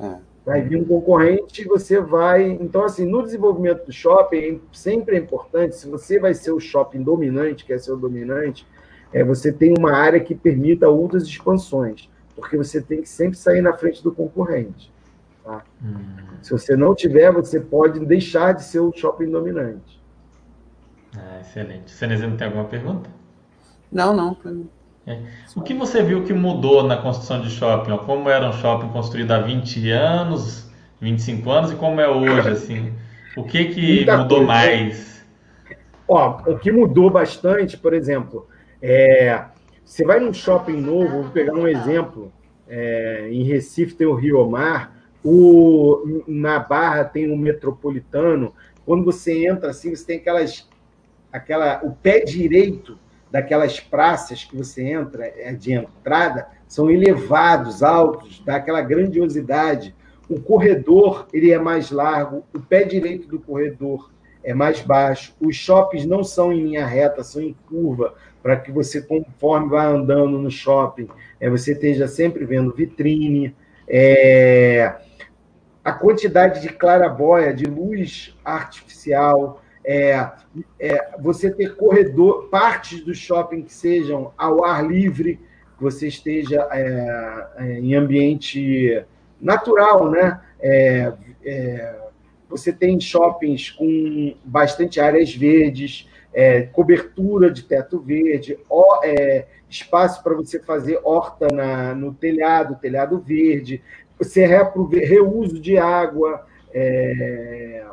[0.00, 0.16] É.
[0.44, 2.50] Vai vir um concorrente e você vai.
[2.50, 7.02] Então, assim, no desenvolvimento do shopping, sempre é importante, se você vai ser o shopping
[7.02, 8.66] dominante, quer ser o dominante,
[9.12, 13.60] é você tem uma área que permita outras expansões, porque você tem que sempre sair
[13.60, 14.92] na frente do concorrente.
[15.44, 15.62] Tá?
[15.80, 15.94] Hum.
[16.40, 20.01] Se você não tiver, você pode deixar de ser o shopping dominante.
[21.16, 21.90] Ah, excelente.
[21.90, 23.10] Cenezino, tem alguma pergunta?
[23.90, 24.36] Não, não.
[25.06, 25.18] É.
[25.54, 27.96] O que você viu que mudou na construção de shopping?
[27.98, 32.94] Como era um shopping construído há 20 anos, 25 anos e como é hoje, assim?
[33.36, 34.52] O que que Muita mudou coisa.
[34.52, 35.26] mais?
[36.08, 38.46] Ó, o que mudou bastante, por exemplo,
[38.80, 39.44] é,
[39.84, 42.32] você vai num shopping novo, vou pegar um exemplo,
[42.68, 48.52] é, em Recife tem o Rio Mar, o, na Barra tem o Metropolitano,
[48.84, 50.68] quando você entra assim, você tem aquelas
[51.32, 52.98] aquela, o pé direito
[53.30, 59.94] daquelas praças que você entra é, de entrada são elevados, altos, dá aquela grandiosidade.
[60.28, 64.10] O corredor ele é mais largo, o pé direito do corredor
[64.44, 65.34] é mais baixo.
[65.40, 69.86] Os shoppings não são em linha reta, são em curva, para que você, conforme vai
[69.86, 71.08] andando no shopping,
[71.40, 73.54] é, você esteja sempre vendo vitrine.
[73.88, 74.94] É,
[75.84, 80.30] a quantidade de clarabóia, de luz artificial, é,
[80.78, 85.40] é, você ter corredor, partes do shopping que sejam ao ar livre,
[85.76, 89.04] que você esteja é, é em ambiente
[89.40, 90.40] natural, né?
[90.60, 91.12] É,
[91.44, 91.96] é,
[92.48, 96.08] você tem shoppings com bastante áreas verdes,
[96.72, 99.00] cobertura de teto verde, ó,
[99.68, 103.82] espaço para você fazer horta na, no telhado, telhado verde,
[104.18, 107.84] você reuso de água, é,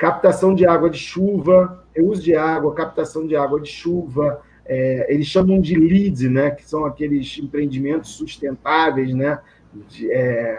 [0.00, 5.26] captação de água de chuva, uso de água, captação de água de chuva, é, eles
[5.26, 9.38] chamam de LEED, né, que são aqueles empreendimentos sustentáveis, né,
[9.90, 10.58] de, é,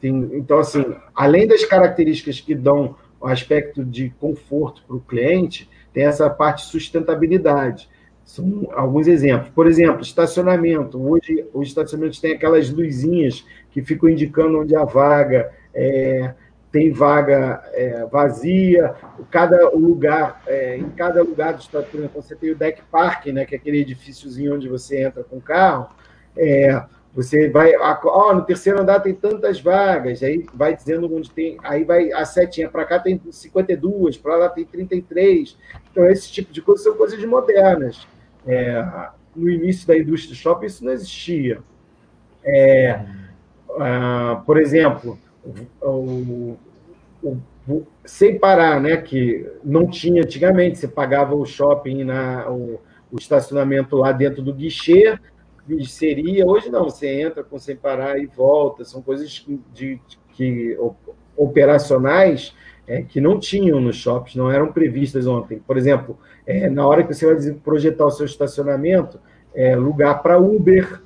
[0.00, 5.68] tem, então, assim, além das características que dão o aspecto de conforto para o cliente,
[5.92, 7.88] tem essa parte de sustentabilidade.
[8.24, 9.50] São alguns exemplos.
[9.50, 10.96] Por exemplo, estacionamento.
[10.96, 15.50] Hoje, os estacionamentos têm aquelas luzinhas que ficam indicando onde a vaga.
[15.74, 16.34] É,
[16.72, 18.94] tem vaga é, vazia,
[19.30, 23.54] cada lugar, é, em cada lugar do estado, você tem o deck park, né, que
[23.54, 25.88] é aquele edifíciozinho onde você entra com o carro,
[26.36, 26.80] é,
[27.12, 31.82] você vai, ó, no terceiro andar tem tantas vagas, aí vai dizendo onde tem, aí
[31.82, 35.58] vai a setinha para cá tem 52, para lá tem 33.
[35.90, 38.06] Então esse tipo de coisa são coisas modernas.
[38.46, 41.60] É, no início da indústria shopping isso não existia.
[42.44, 43.00] É,
[43.68, 45.18] uh, por exemplo,
[45.80, 46.56] o,
[47.22, 47.36] o,
[47.68, 52.80] o, sem parar, né, que não tinha antigamente, você pagava o shopping, na, o,
[53.10, 55.18] o estacionamento lá dentro do guichê,
[55.86, 60.00] seria, hoje não, você entra com sem parar e volta, são coisas de,
[60.32, 60.76] que
[61.36, 62.54] operacionais
[62.86, 65.58] é, que não tinham nos shoppings, não eram previstas ontem.
[65.64, 69.20] Por exemplo, é, na hora que você vai projetar o seu estacionamento,
[69.54, 71.00] é, lugar para Uber,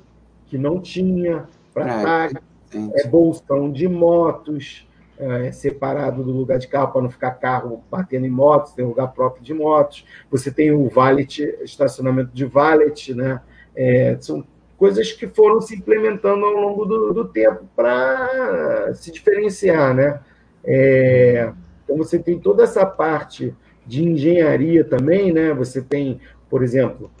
[0.47, 2.31] que não tinha, para é,
[2.75, 7.83] táxi, é, bolsão de motos, é, separado do lugar de carro para não ficar carro
[7.89, 10.05] batendo em motos, tem lugar próprio de motos.
[10.29, 13.41] Você tem o valet, estacionamento de valet, né?
[13.75, 14.45] É, são
[14.77, 20.19] coisas que foram se implementando ao longo do, do tempo para se diferenciar, né?
[20.63, 21.51] É,
[21.83, 23.55] então você tem toda essa parte
[23.85, 25.53] de engenharia também, né?
[25.53, 26.19] Você tem,
[26.49, 27.11] por exemplo,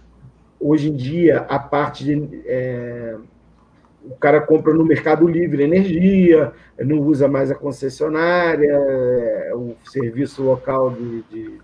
[0.59, 3.15] hoje em dia a parte de é,
[4.09, 10.43] o cara compra no Mercado Livre energia, não usa mais a concessionária, é, o serviço
[10.43, 11.59] local de, de,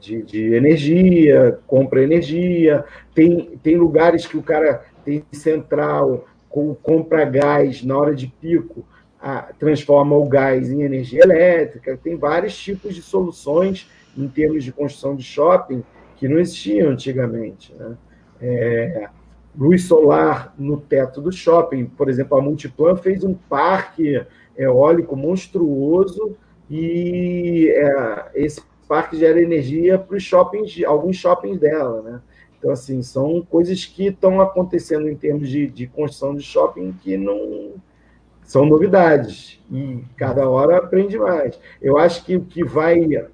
[0.00, 2.84] de, de energia, compra energia.
[3.14, 8.86] Tem, tem lugares que o cara tem central, com, compra gás na hora de pico,
[9.20, 11.98] a, transforma o gás em energia elétrica.
[12.02, 15.82] Tem vários tipos de soluções em termos de construção de shopping
[16.16, 17.74] que não existiam antigamente.
[17.74, 17.96] Né?
[18.40, 19.08] É,
[19.56, 21.86] luz solar no teto do shopping.
[21.86, 24.24] Por exemplo, a Multiplan fez um parque
[24.56, 26.36] eólico monstruoso
[26.70, 32.20] e é, esse parque gera energia para os shoppings, alguns shoppings dela, né?
[32.58, 37.16] Então, assim, são coisas que estão acontecendo em termos de, de construção de shopping que
[37.16, 37.74] não
[38.42, 41.58] são novidades e cada hora aprende mais.
[41.80, 43.26] Eu acho que o que vai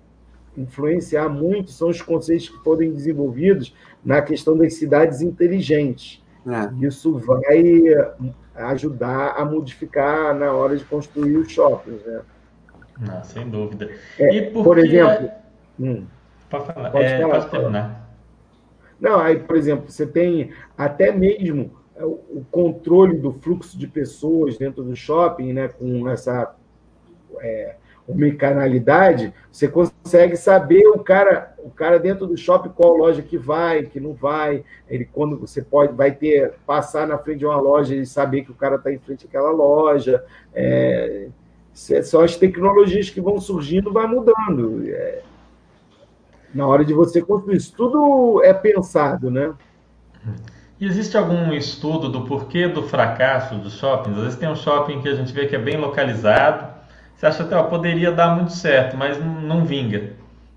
[0.61, 6.22] influenciar muito são os conceitos que forem desenvolvidos na questão das cidades inteligentes.
[6.46, 6.86] É.
[6.86, 7.94] Isso vai
[8.54, 12.04] ajudar a modificar na hora de construir os shoppings.
[12.04, 12.20] Né?
[12.98, 13.90] Não, sem dúvida.
[14.18, 15.30] É, por, por exemplo.
[15.78, 16.04] Hum,
[16.48, 16.90] pode falar.
[16.90, 18.11] Pode, é, falar, terminar.
[19.00, 24.82] Não, aí, por exemplo, você tem até mesmo o controle do fluxo de pessoas dentro
[24.82, 26.54] do shopping, né, com essa
[27.40, 27.76] é,
[28.09, 33.84] omnicanalidade, você consegue saber o cara, o cara dentro do shopping qual loja que vai,
[33.84, 34.64] que não vai.
[34.88, 38.51] Ele quando você pode vai ter passar na frente de uma loja e saber que
[38.51, 40.24] o cara está em frente àquela loja.
[40.55, 41.28] É,
[41.72, 44.82] são as tecnologias que vão surgindo, vai mudando.
[44.86, 45.22] É,
[46.55, 49.55] na hora de você construir isso, tudo é pensado, né?
[50.80, 54.16] Existe algum estudo do porquê do fracasso dos shoppings?
[54.16, 56.79] Às vezes tem um shopping que a gente vê que é bem localizado,
[57.20, 60.12] você acha até, ó, poderia dar muito certo, mas não vinga.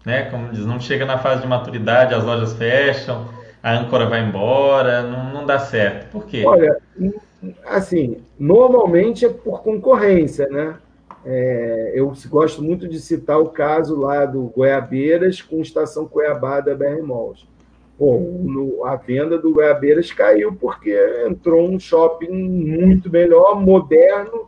[0.05, 0.30] Né?
[0.32, 3.28] Como diz, não chega na fase de maturidade, as lojas fecham,
[3.61, 6.09] a âncora vai embora, não, não dá certo.
[6.09, 6.41] Por quê?
[6.45, 6.78] Olha,
[7.66, 10.76] assim, normalmente é por concorrência, né?
[11.26, 16.74] É, eu gosto muito de citar o caso lá do Goiabeiras com Estação Cuiabá da
[16.74, 17.45] BR Malls.
[17.97, 20.97] Pô, no, a venda do Goiabeiras caiu porque
[21.28, 24.47] entrou um shopping muito melhor, moderno,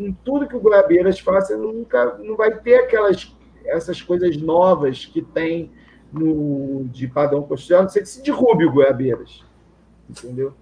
[0.00, 5.20] em tudo que o Goiabeiras faça, nunca não vai ter aquelas essas coisas novas que
[5.20, 5.70] tem
[6.12, 9.44] no de padrão constitucional, não sei que se derrube o Goiabeiras.
[10.08, 10.54] Entendeu?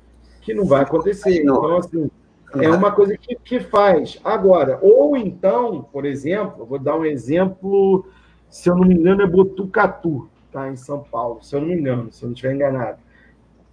[0.42, 1.42] Que não vai acontecer.
[1.42, 2.10] Então, assim,
[2.54, 4.18] é uma coisa que, que faz.
[4.22, 8.06] Agora, ou então, por exemplo, vou dar um exemplo,
[8.50, 10.68] se eu não me engano, é Botucatu, tá?
[10.68, 12.98] em São Paulo, se eu não me engano, se eu não estiver enganado.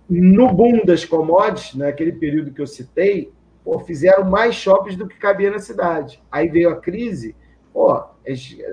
[0.09, 3.31] No boom das commodities, naquele período que eu citei,
[3.65, 6.21] pô, fizeram mais shoppings do que cabia na cidade.
[6.31, 7.35] Aí veio a crise,
[7.73, 8.03] pô,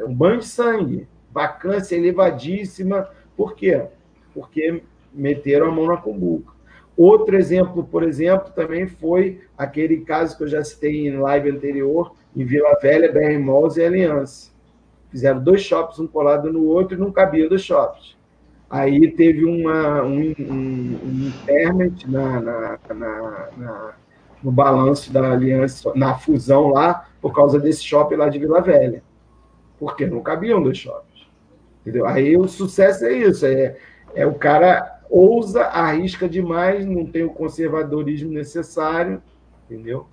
[0.07, 3.09] um banho de sangue, vacância elevadíssima.
[3.34, 3.86] Por quê?
[4.34, 4.82] Porque
[5.12, 6.53] meteram a mão na cumbuca.
[6.95, 12.14] Outro exemplo, por exemplo, também foi aquele caso que eu já citei em live anterior,
[12.36, 14.53] em Vila Velha, BR Malls e Aliança.
[15.11, 18.14] Fizeram dois shoppings, um colado no outro, e não cabia dos shoppings.
[18.68, 21.32] Aí teve uma, um, um, um
[22.09, 23.95] na, na, na, na
[24.43, 29.03] no balanço da aliança, na fusão lá, por causa desse shopping lá de Vila Velha.
[29.78, 31.26] Porque não cabiam dois shoppings.
[31.80, 32.07] Entendeu?
[32.07, 33.76] Aí o sucesso é isso: é,
[34.14, 39.22] é o cara ousa, arrisca demais, não tem o conservadorismo necessário,
[39.64, 40.07] entendeu?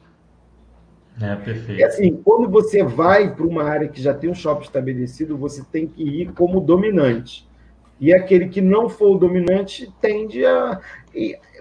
[1.21, 1.79] É, perfeito.
[1.79, 5.63] E assim, quando você vai para uma área que já tem um shopping estabelecido, você
[5.71, 7.47] tem que ir como dominante.
[7.99, 10.79] E aquele que não for o dominante tende a.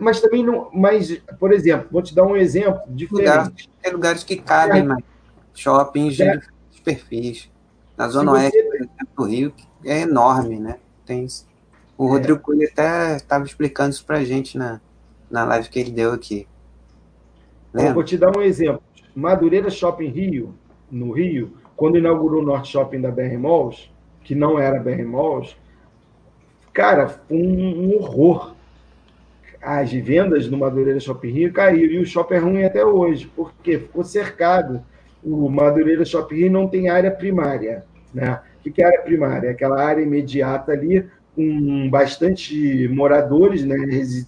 [0.00, 0.70] Mas também não.
[0.72, 3.68] Mas, por exemplo, vou te dar um exemplo diferente.
[3.82, 4.84] tem lugares que cabem, é.
[4.84, 5.02] mas
[5.54, 6.36] shoppings é.
[6.36, 7.50] de perfis.
[7.96, 8.56] Na Zona Oeste
[9.16, 9.52] do Rio,
[9.84, 10.78] é enorme, né?
[11.04, 11.26] Tem
[11.96, 12.10] O é.
[12.10, 14.80] Rodrigo Coelho até estava explicando isso para a gente na,
[15.28, 16.46] na live que ele deu aqui.
[17.72, 17.94] Lembra?
[17.94, 18.82] Vou te dar um exemplo.
[19.14, 20.54] Madureira Shopping Rio,
[20.90, 23.90] no Rio, quando inaugurou o Norte Shopping da BR Malls,
[24.22, 25.56] que não era BR Malls,
[26.72, 28.54] cara, foi um, um horror.
[29.60, 33.26] As vendas no Madureira Shopping Rio caíram e o shopping é ruim até hoje.
[33.34, 33.78] Por quê?
[33.78, 34.82] Ficou cercado.
[35.22, 37.84] O Madureira Shopping Rio não tem área primária.
[38.14, 38.40] Né?
[38.64, 39.50] O que é área primária?
[39.50, 41.04] Aquela área imediata ali,
[41.34, 43.76] com bastante moradores, né?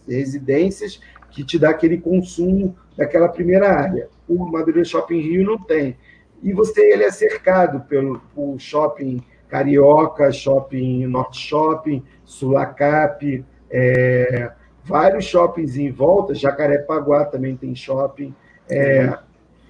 [0.08, 1.00] residências,
[1.30, 4.08] que te dá aquele consumo daquela primeira área.
[4.28, 5.96] O Madureira Shopping Rio não tem.
[6.42, 14.52] E você ele é cercado pelo, pelo shopping Carioca, Shopping Norte Shopping, Sulacap, é,
[14.90, 18.34] vários shoppings em volta, Jacarepaguá também tem shopping.
[18.68, 19.16] É,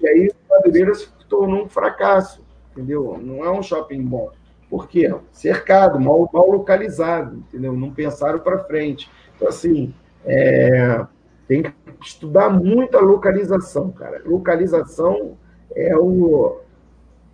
[0.01, 3.17] e aí Madureira se tornou um fracasso, entendeu?
[3.21, 4.31] Não é um shopping bom.
[4.69, 5.13] Por quê?
[5.31, 7.73] Cercado, mal, mal localizado, entendeu?
[7.73, 9.09] Não pensaram para frente.
[9.35, 9.93] Então, assim,
[10.25, 11.05] é,
[11.47, 14.21] tem que estudar muito a localização, cara.
[14.25, 15.37] Localização
[15.75, 16.59] é o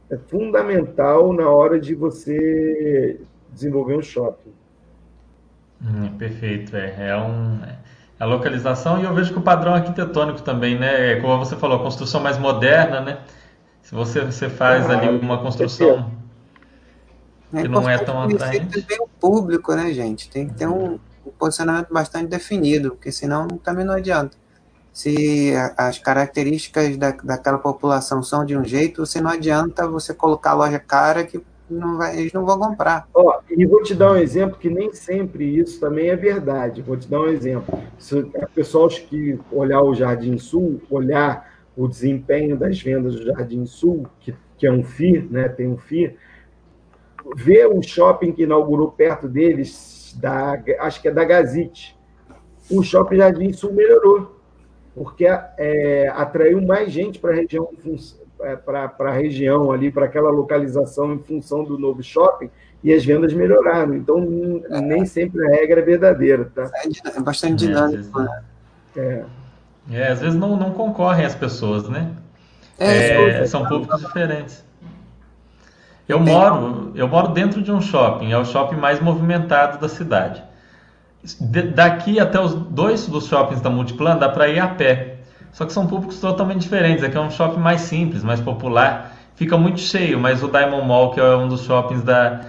[0.10, 3.20] é fundamental na hora de você
[3.52, 4.54] desenvolver um shopping.
[5.82, 7.76] Hum, perfeito, é, é um é
[8.20, 11.12] a localização e eu vejo que o padrão arquitetônico também, né?
[11.12, 13.20] É, como você falou, a construção mais moderna, né?
[13.84, 16.12] Se você, você faz ah, ali uma construção
[17.54, 18.86] é que não é tão atraente.
[19.00, 20.30] O público, né, gente?
[20.30, 24.36] Tem que ter um, um posicionamento bastante definido, porque senão também não adianta
[24.98, 30.52] se as características da, daquela população são de um jeito, você não adianta você colocar
[30.52, 31.40] a loja cara que
[31.70, 33.08] não vai, eles não vão comprar.
[33.14, 36.82] Ó, e vou te dar um exemplo que nem sempre isso também é verdade.
[36.82, 37.78] Vou te dar um exemplo.
[37.98, 43.66] Se o pessoal que olhar o Jardim Sul, olhar o desempenho das vendas do Jardim
[43.66, 46.16] Sul, que, que é um FI, né, tem um FI,
[47.36, 51.98] ver o shopping que inaugurou perto deles, da, acho que é da Gazite,
[52.72, 54.38] o shopping Jardim Sul melhorou
[54.98, 57.70] porque é, atraiu mais gente para a região,
[58.66, 62.50] para a região ali, para aquela localização em função do novo shopping,
[62.84, 63.96] e as vendas melhoraram.
[63.96, 64.82] Então, é.
[64.82, 66.52] nem sempre a regra é verdadeira.
[66.54, 66.70] Tá?
[66.76, 68.20] É, é bastante é, dinâmico.
[68.20, 68.42] Né?
[68.96, 69.24] É,
[69.92, 70.08] é.
[70.12, 72.12] às vezes não, não concorrem as pessoas, né?
[72.80, 74.64] É, são públicos diferentes.
[76.08, 80.42] Eu moro, eu moro dentro de um shopping, é o shopping mais movimentado da cidade
[81.74, 85.17] daqui até os dois dos shoppings da Multiplan dá para ir a pé.
[85.52, 87.04] Só que são públicos totalmente diferentes.
[87.04, 89.14] Aqui é um shopping mais simples, mais popular.
[89.36, 92.42] Fica muito cheio, mas o Diamond Mall, que é um dos shoppings da,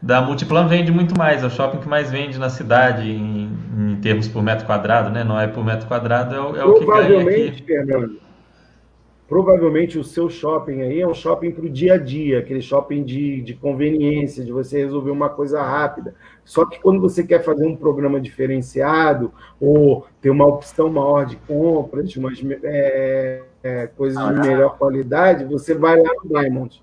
[0.00, 1.42] da Multiplan, vende muito mais.
[1.42, 5.24] É o shopping que mais vende na cidade em, em termos por metro quadrado, né?
[5.24, 7.62] Não é por metro quadrado, é, é o que ganha aqui.
[7.66, 8.29] Fernando,
[9.30, 13.04] provavelmente o seu shopping aí é um shopping para o dia a dia, aquele shopping
[13.04, 16.16] de, de conveniência, de você resolver uma coisa rápida.
[16.44, 21.36] Só que quando você quer fazer um programa diferenciado ou ter uma opção maior de
[21.36, 26.82] compras, de umas é, é, coisas ah, de melhor qualidade, você vai lá no Diamond.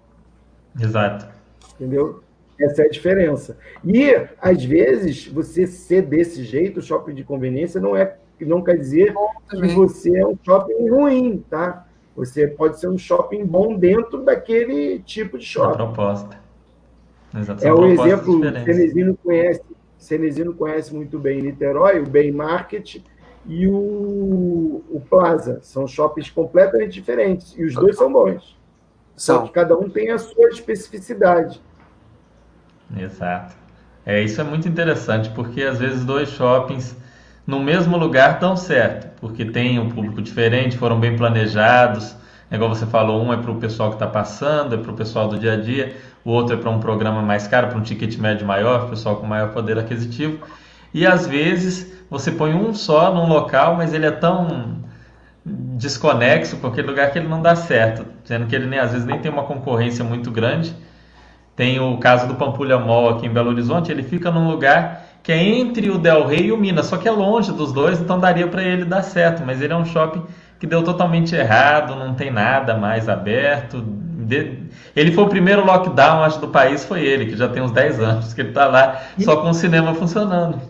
[0.79, 1.27] Exato.
[1.75, 2.23] Entendeu?
[2.57, 3.57] Essa é a diferença.
[3.83, 4.09] E,
[4.41, 9.13] às vezes, você ser desse jeito, shopping de conveniência, não, é, não quer dizer
[9.49, 11.86] que você é um shopping ruim, tá?
[12.17, 15.73] Você pode ser um shopping bom dentro daquele tipo de shopping.
[15.73, 16.39] A proposta.
[17.37, 19.61] Exato, é o exemplo, Cenezino conhece,
[19.99, 23.03] Cenezino conhece muito bem Niterói, o Bem Market
[23.45, 25.59] e o, o Plaza.
[25.61, 27.53] São shoppings completamente diferentes.
[27.55, 28.57] E os dois são bons.
[29.15, 29.41] São.
[29.41, 31.61] Só que cada um tem a sua especificidade.
[32.97, 33.55] Exato.
[34.03, 36.95] É, isso é muito interessante, porque às vezes dois shoppings
[37.47, 42.13] no mesmo lugar dão certo, porque tem um público diferente, foram bem planejados.
[42.51, 44.93] É igual você falou, um é para o pessoal que está passando, é para o
[44.93, 45.95] pessoal do dia a dia,
[46.25, 49.25] o outro é para um programa mais caro, para um ticket médio maior, pessoal com
[49.25, 50.39] maior poder aquisitivo.
[50.93, 54.77] E às vezes você põe um só num local, mas ele é tão
[55.45, 59.07] desconexo com aquele lugar que ele não dá certo, sendo que ele nem às vezes
[59.07, 60.75] nem tem uma concorrência muito grande.
[61.55, 65.31] Tem o caso do Pampulha Mall aqui em Belo Horizonte, ele fica num lugar que
[65.33, 68.17] é entre o Del Rey e o Minas, só que é longe dos dois, então
[68.17, 70.23] daria para ele dar certo, mas ele é um shopping
[70.57, 73.83] que deu totalmente errado, não tem nada mais aberto.
[74.95, 77.99] Ele foi o primeiro lockdown, acho, do país, foi ele, que já tem uns 10
[77.99, 80.61] anos, que ele está lá só com o cinema funcionando.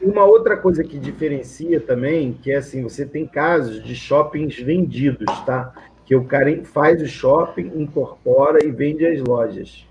[0.00, 4.58] E uma outra coisa que diferencia também, que é assim, você tem casos de shoppings
[4.58, 5.74] vendidos, tá?
[6.06, 9.86] que o cara faz o shopping, incorpora e vende as lojas.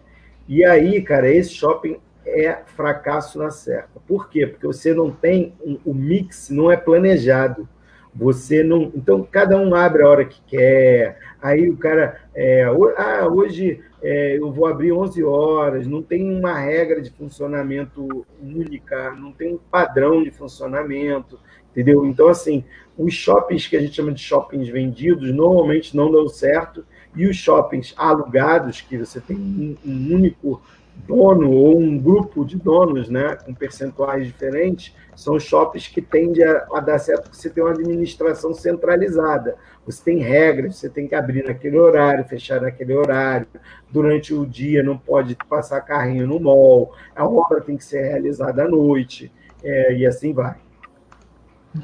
[0.47, 3.99] E aí, cara, esse shopping é fracasso na certa.
[4.07, 4.47] Por quê?
[4.47, 5.53] Porque você não tem
[5.85, 7.67] o mix, não é planejado.
[8.13, 8.91] Você não.
[8.95, 11.19] Então, cada um abre a hora que quer.
[11.41, 12.21] Aí o cara.
[12.33, 15.85] É, ah, hoje é, eu vou abrir 11 horas.
[15.85, 21.37] Não tem uma regra de funcionamento única, não tem um padrão de funcionamento.
[21.71, 22.05] Entendeu?
[22.05, 22.63] Então, assim,
[22.97, 26.85] os shoppings que a gente chama de shoppings vendidos normalmente não dão certo.
[27.15, 30.61] E os shoppings alugados, que você tem um, um único
[31.07, 36.67] dono ou um grupo de donos, né, com percentuais diferentes, são shoppings que tendem a,
[36.73, 39.55] a, dar certo porque você tem uma administração centralizada.
[39.85, 43.47] Você tem regras, você tem que abrir naquele horário, fechar naquele horário.
[43.89, 48.63] Durante o dia não pode passar carrinho no mall, a obra tem que ser realizada
[48.63, 49.31] à noite,
[49.63, 50.55] é, e assim vai.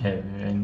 [0.03, 0.21] É,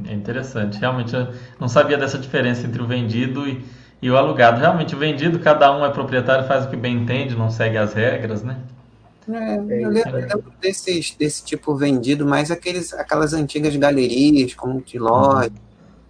[0.10, 0.80] é interessante.
[0.80, 1.28] Realmente, eu
[1.60, 3.64] não sabia dessa diferença entre o vendido e,
[4.02, 4.60] e o alugado.
[4.60, 7.94] Realmente, o vendido, cada um é proprietário, faz o que bem entende, não segue as
[7.94, 8.58] regras, né?
[9.30, 15.52] É, eu lembro desses, desse tipo vendido, mais aqueles, aquelas antigas galerias, como de loja.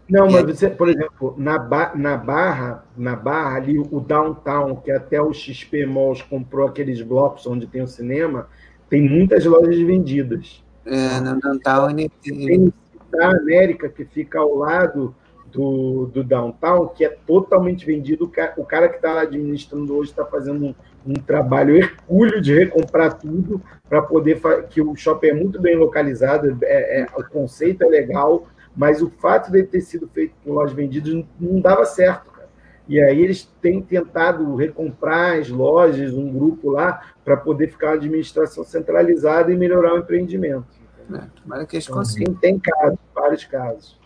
[0.08, 4.92] Não, mas você, por exemplo, na, ba na Barra, na Barra, ali o Downtown, que
[4.92, 8.48] até o XP Malls comprou aqueles blocos onde tem o cinema,
[8.90, 10.64] tem muitas lojas vendidas.
[10.86, 12.10] É, no Downtown ele...
[12.24, 12.74] tem
[13.12, 15.16] da América, que fica ao lado
[15.58, 18.32] do, do downtown, que é totalmente vendido.
[18.58, 20.76] O cara que está administrando hoje está fazendo um,
[21.08, 24.40] um, trabalho hercúleo de recomprar tudo para poder
[24.70, 29.10] que o shopping é muito bem localizado, é, é, o conceito é legal, mas o
[29.10, 32.30] fato de ter sido feito com lojas vendidas não, não dava certo.
[32.30, 32.48] Cara.
[32.88, 37.96] E aí eles têm tentado recomprar as lojas, um grupo lá, para poder ficar uma
[37.96, 40.68] administração centralizada e melhorar o empreendimento.
[41.10, 41.28] Né?
[41.42, 42.36] Tomara que eles então, consigam.
[42.36, 43.98] Tem casos, vários casos.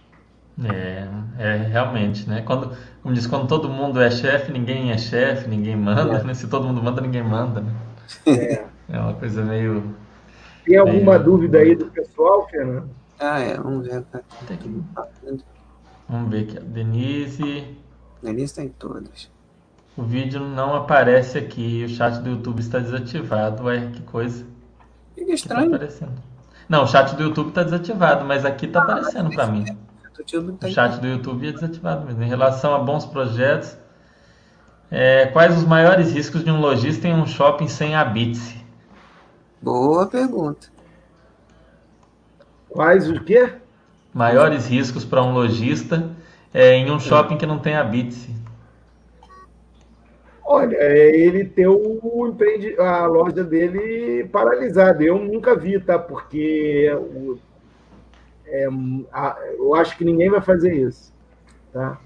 [0.64, 1.08] É,
[1.40, 2.42] é realmente, né?
[2.42, 6.24] Quando, como diz, quando todo mundo é chefe, ninguém é chefe, ninguém manda, é.
[6.24, 6.34] né?
[6.34, 7.74] Se todo mundo manda, ninguém manda, né?
[8.26, 9.96] É, é uma coisa meio.
[10.66, 11.24] Tem alguma meio...
[11.24, 12.90] dúvida aí do pessoal, Fernando?
[13.20, 14.04] Ah, é, vamos ver.
[16.10, 17.78] Vamos ver aqui, a Denise.
[18.22, 19.32] Denise está em todas.
[19.96, 23.64] O vídeo não aparece aqui, o chat do YouTube está desativado.
[23.64, 24.46] Ué, que coisa.
[25.16, 25.64] Fica estranho.
[25.64, 26.32] Que tá aparecendo?
[26.70, 29.66] Não, o chat do YouTube está desativado, mas aqui está aparecendo para mim.
[30.62, 32.24] O chat do YouTube é desativado mesmo.
[32.24, 33.76] Em relação a bons projetos,
[34.90, 38.64] é, quais os maiores riscos de um lojista em um shopping sem habite?
[39.62, 40.68] Boa pergunta.
[42.70, 43.54] Quais o quê?
[44.14, 46.10] Maiores riscos para um lojista
[46.54, 48.30] é, em um shopping que não tem habite.
[50.44, 55.02] Olha, é ele ter o empreende, a loja dele paralisada.
[55.02, 55.98] Eu nunca vi, tá?
[55.98, 57.38] Porque o,
[58.52, 58.68] é,
[59.14, 61.14] a, eu acho que ninguém vai fazer isso,
[61.72, 62.00] tá?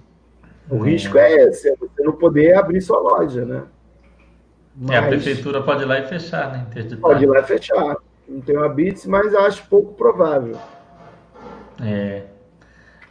[0.70, 0.90] O é.
[0.90, 3.64] risco é esse, é você não poder abrir sua loja, né?
[4.76, 6.66] Mas, é, a prefeitura pode ir lá e fechar, né?
[6.70, 7.00] Interditar.
[7.00, 7.98] Pode ir lá e fechar.
[8.28, 10.58] Não tem uma bits, mas acho pouco provável.
[11.82, 12.24] É.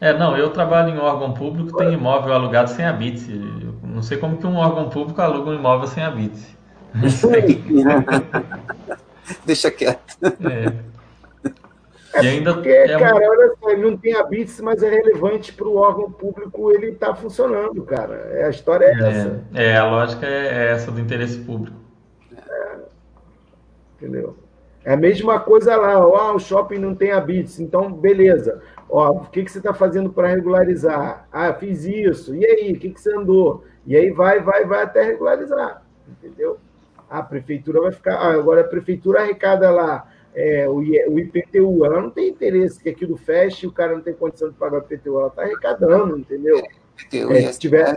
[0.01, 3.33] É, não, eu trabalho em órgão público, tem imóvel alugado sem habite.
[3.83, 6.55] Não sei como que um órgão público aluga um imóvel sem habite.
[9.47, 10.19] Deixa quieto.
[10.23, 10.94] É.
[12.23, 13.31] E ainda porque, é cara, um...
[13.31, 17.15] olha só, ele não tem habits, mas é relevante para o órgão público, ele está
[17.15, 18.47] funcionando, cara.
[18.47, 19.45] A história é, é, essa.
[19.55, 21.77] É, a lógica é essa do interesse público.
[22.37, 22.77] É.
[23.97, 24.37] Entendeu?
[24.85, 28.61] É a mesma coisa lá, ó, o shopping não tem habits, então beleza.
[28.89, 31.27] Ó, o que, que você está fazendo para regularizar?
[31.33, 32.35] Ah, fiz isso.
[32.35, 33.65] E aí, o que, que você andou?
[33.87, 35.83] E aí vai, vai, vai até regularizar.
[36.07, 36.59] Entendeu?
[37.09, 38.17] A prefeitura vai ficar.
[38.17, 41.85] Ah, agora a prefeitura arrecada lá é, o, o IPTU.
[41.85, 44.79] Ela não tem interesse que aquilo feche e o cara não tem condição de pagar
[44.79, 45.19] o IPTU.
[45.19, 46.63] Ela está arrecadando, entendeu?
[47.13, 47.97] É, se tiver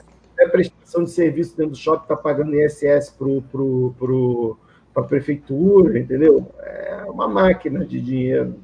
[0.52, 4.58] prestação de serviço dentro do shopping, está pagando ISS para pro, pro,
[4.96, 6.48] a prefeitura, entendeu?
[6.60, 8.56] É uma máquina de dinheiro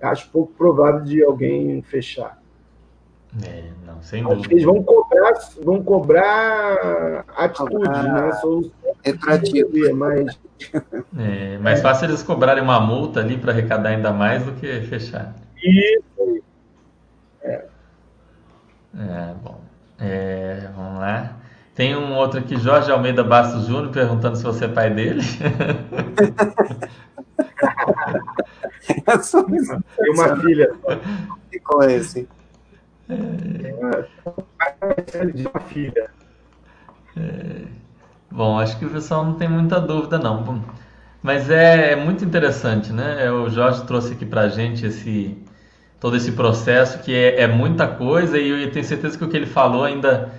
[0.00, 2.39] acho pouco provável de alguém fechar.
[3.44, 4.52] É, não, sem dúvida.
[4.52, 8.32] Eles vão cobrar, vão cobrar atitude, ah, né?
[8.32, 8.72] Solução
[9.04, 9.94] retroativa.
[9.94, 10.38] Mas...
[11.16, 15.34] É, mais fácil eles cobrarem uma multa ali para arrecadar ainda mais do que fechar.
[15.62, 16.42] Isso.
[17.42, 17.64] É.
[18.98, 19.60] É, bom.
[19.98, 21.36] É, vamos lá.
[21.74, 25.22] Tem um outro aqui, Jorge Almeida Bastos Júnior, perguntando se você é pai dele.
[29.96, 30.72] Tem uma filha.
[31.52, 32.28] E qual é esse?
[35.34, 36.10] De uma filha.
[38.30, 40.62] Bom, acho que o pessoal não tem muita dúvida, não.
[41.22, 43.26] Mas é, é muito interessante, né?
[43.26, 45.36] É, o Jorge trouxe aqui pra gente esse,
[45.98, 49.36] todo esse processo, que é, é muita coisa, e eu tenho certeza que o que
[49.36, 50.32] ele falou ainda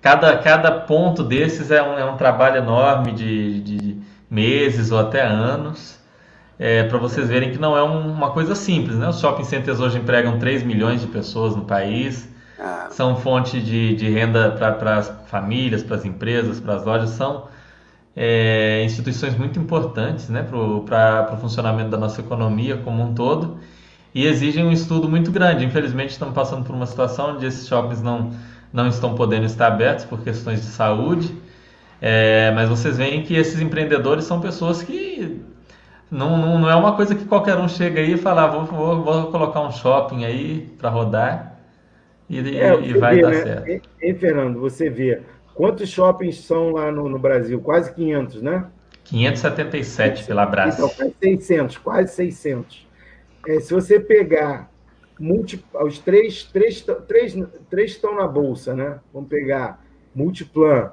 [0.00, 3.96] cada, cada ponto desses é um, é um trabalho enorme de, de
[4.30, 5.97] meses ou até anos.
[6.58, 9.08] É, para vocês verem que não é um, uma coisa simples, né?
[9.08, 12.28] Os shopping centers hoje empregam 3 milhões de pessoas no país,
[12.58, 12.88] ah.
[12.90, 17.46] são fonte de, de renda para as famílias, para as empresas, para as lojas, são
[18.16, 23.58] é, instituições muito importantes né, para o funcionamento da nossa economia como um todo
[24.12, 25.64] e exigem um estudo muito grande.
[25.64, 28.32] Infelizmente, estamos passando por uma situação onde esses shoppings não,
[28.72, 31.32] não estão podendo estar abertos por questões de saúde,
[32.00, 35.40] é, mas vocês veem que esses empreendedores são pessoas que
[36.10, 38.64] não, não, não é uma coisa que qualquer um chega aí e fala, ah, vou,
[38.64, 41.58] vou, vou colocar um shopping aí para rodar
[42.28, 43.42] e, é, e vai vê, dar né?
[43.42, 43.68] certo.
[43.68, 45.22] E, e, Fernando, você vê
[45.58, 47.60] Quantos shoppings são lá no, no Brasil?
[47.60, 48.66] Quase 500, né?
[49.02, 50.76] 577 pela Brás.
[50.76, 52.86] Então, quase 600, quase 600.
[53.44, 54.70] É, se você pegar
[55.18, 57.34] multi, os três, três, três,
[57.68, 59.00] três estão na bolsa, né?
[59.12, 59.84] Vamos pegar
[60.14, 60.92] Multiplan,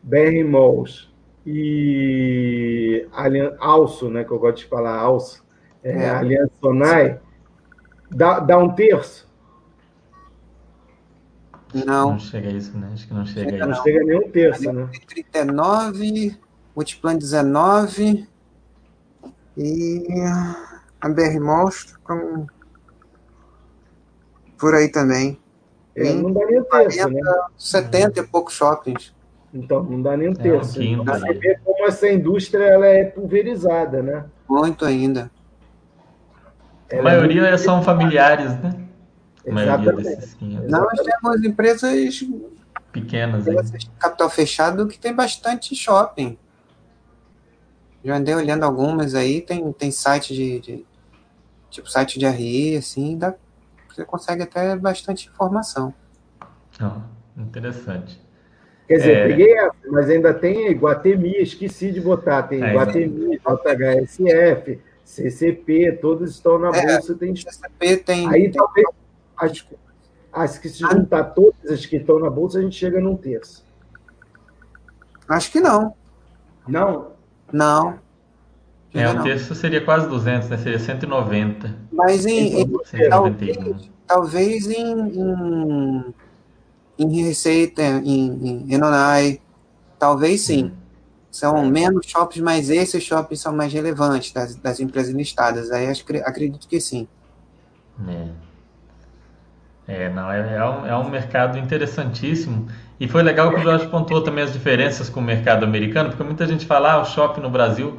[0.00, 1.12] BR Malls
[1.46, 4.24] e Alian, Alço, né?
[4.24, 5.44] Que eu gosto de falar Alço,
[5.82, 6.10] é, é.
[6.10, 7.20] Aliança Sonai,
[8.10, 9.28] dá, dá um terço.
[11.74, 12.12] Não.
[12.12, 12.90] Não chega a isso, né?
[12.92, 14.88] Acho que não chega, chega Não chega nem um terço, né?
[15.08, 16.38] 39,
[16.74, 18.28] Multiplan 19
[19.56, 20.06] e
[21.00, 22.46] a BR Monstro com...
[24.58, 25.40] por aí também.
[25.96, 27.20] É, não dá nem um terço, 40, né?
[27.56, 29.13] 70 e poucos shoppings.
[29.54, 30.82] Então, não dá nem um terço.
[30.82, 34.24] É um então, você vê como essa indústria ela é pulverizada, né?
[34.48, 35.30] Muito ainda.
[36.92, 38.84] a maioria é são familiares, né?
[39.46, 40.36] Exatamente.
[40.68, 42.24] Nós temos empresas
[42.90, 46.36] pequenas, empresas capital fechado que tem bastante shopping.
[48.04, 50.86] Já andei olhando algumas aí, tem, tem site de, de
[51.70, 53.34] tipo site de RI, assim, dá,
[53.88, 55.94] você consegue até bastante informação.
[56.80, 58.23] Oh, interessante.
[58.86, 59.28] Quer dizer, é...
[59.28, 66.30] peguei essa, mas ainda tem Iguatemi, esqueci de botar, tem é, Iguatemi, JHSF, CCP, todos
[66.32, 68.28] estão na é, bolsa, tem CCP tem.
[68.28, 68.52] Aí tem...
[68.52, 68.86] talvez
[69.36, 69.66] as,
[70.32, 73.64] as que se juntar todas as que estão na bolsa, a gente chega num terço.
[75.28, 75.94] Acho que não.
[76.68, 77.12] Não?
[77.52, 77.98] Não.
[78.92, 80.56] É, um terço seria quase 200, né?
[80.58, 81.74] Seria 190.
[81.90, 82.72] Mas em, em
[83.08, 86.14] talvez, talvez em, em,
[86.98, 89.40] em receita, em, em Enonai,
[89.98, 90.64] talvez sim.
[90.64, 90.72] Hum.
[91.30, 95.70] São menos shoppings, mas esses shoppings são mais relevantes das, das empresas listadas.
[95.72, 97.08] Aí acho, acredito que sim.
[98.08, 98.28] É.
[99.86, 102.68] É, não, é, é, um, é um mercado interessantíssimo.
[102.98, 106.22] E foi legal que o Jorge pontuou também as diferenças com o mercado americano, porque
[106.22, 107.98] muita gente fala, ah, o shopping no Brasil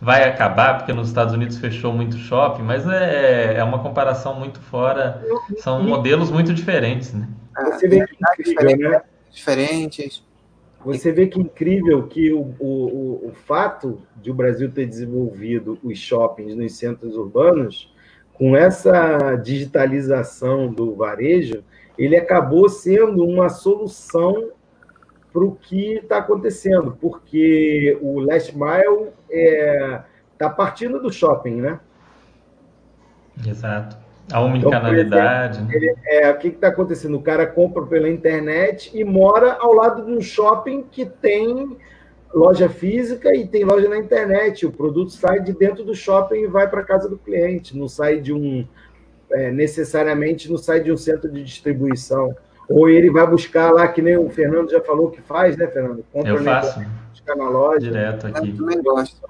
[0.00, 4.60] vai acabar, porque nos Estados Unidos fechou muito shopping, mas é, é uma comparação muito
[4.60, 5.22] fora,
[5.58, 7.28] são modelos muito diferentes, né?
[7.72, 8.16] Você vê que
[8.50, 9.02] incrível, né?
[9.30, 10.24] Diferentes.
[10.84, 15.98] Você vê que incrível que o, o, o fato de o Brasil ter desenvolvido os
[15.98, 17.92] shoppings nos centros urbanos
[18.34, 21.64] com essa digitalização do varejo,
[21.96, 24.50] ele acabou sendo uma solução
[25.32, 30.04] para o que está acontecendo, porque o last mile está é,
[30.38, 31.80] tá partindo do shopping, né?
[33.46, 33.96] Exato.
[34.32, 35.60] A omnicanalidade.
[35.62, 35.94] Então, né?
[36.06, 37.16] é, o que está acontecendo?
[37.16, 41.76] O cara compra pela internet e mora ao lado de um shopping que tem
[42.32, 44.64] loja física e tem loja na internet.
[44.64, 48.20] O produto sai de dentro do shopping e vai para casa do cliente, não sai
[48.20, 48.66] de um
[49.34, 52.34] é, necessariamente não sai de um centro de distribuição.
[52.68, 56.04] Ou ele vai buscar lá, que nem o Fernando já falou que faz, né, Fernando?
[56.12, 56.80] Compra Eu faço.
[57.24, 57.80] Buscar na loja.
[57.80, 58.50] Direto aqui.
[58.50, 59.28] Eu também gosto.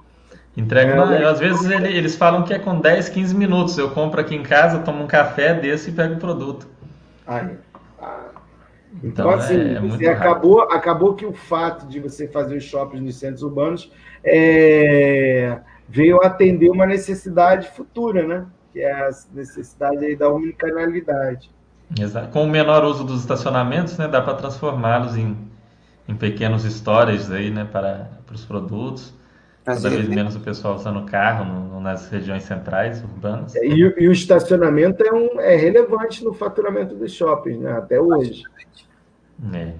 [0.57, 1.29] Entrega é, na...
[1.29, 3.77] Às vezes ele, eles falam que é com 10, 15 minutos.
[3.77, 6.67] Eu compro aqui em casa, tomo um café desse e pego o produto.
[7.27, 7.57] Aí.
[9.03, 12.63] Então, então assim, é, é você acabou, acabou que o fato de você fazer os
[12.63, 13.91] shoppings nos centros urbanos
[14.23, 18.45] é, veio atender uma necessidade futura, né?
[18.71, 21.51] Que é a necessidade da unicanalidade.
[21.99, 22.29] Exato.
[22.29, 25.37] Com o menor uso dos estacionamentos, né, dá para transformá-los em,
[26.07, 29.13] em pequenos stories aí, né, para, para os produtos.
[29.63, 33.55] Cada vez menos o pessoal usando carro no, nas regiões centrais, urbanas.
[33.55, 37.71] E, e, o estacionamento é, um, é relevante no faturamento dos shoppings, né?
[37.71, 38.43] até hoje.
[39.51, 39.73] É.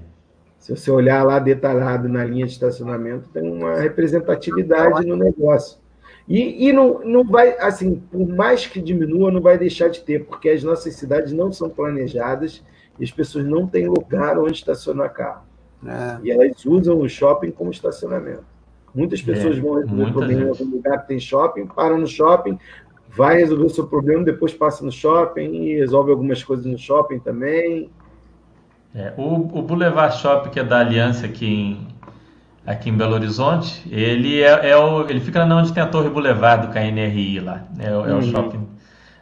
[0.57, 5.77] Se você olhar lá detalhado na linha de estacionamento, tem uma representatividade no negócio.
[6.27, 10.25] E, e não, não vai, assim, por mais que diminua, não vai deixar de ter,
[10.25, 12.63] porque as nossas cidades não são planejadas
[12.99, 15.43] e as pessoas não têm lugar onde estacionar carro.
[15.87, 16.17] É.
[16.23, 18.43] E elas usam o shopping como estacionamento.
[18.93, 22.57] Muitas pessoas é, vão resolver problema em algum lugar que tem shopping, param no shopping,
[23.09, 27.19] vai resolver o seu problema, depois passa no shopping e resolve algumas coisas no shopping
[27.19, 27.89] também.
[28.95, 31.87] É, o, o Boulevard Shop, que é da Aliança aqui em,
[32.65, 36.67] aqui em Belo Horizonte, ele é, é o, ele fica onde tem a Torre Boulevard
[36.67, 38.19] do KNRI lá, é, é uhum.
[38.19, 38.65] o shopping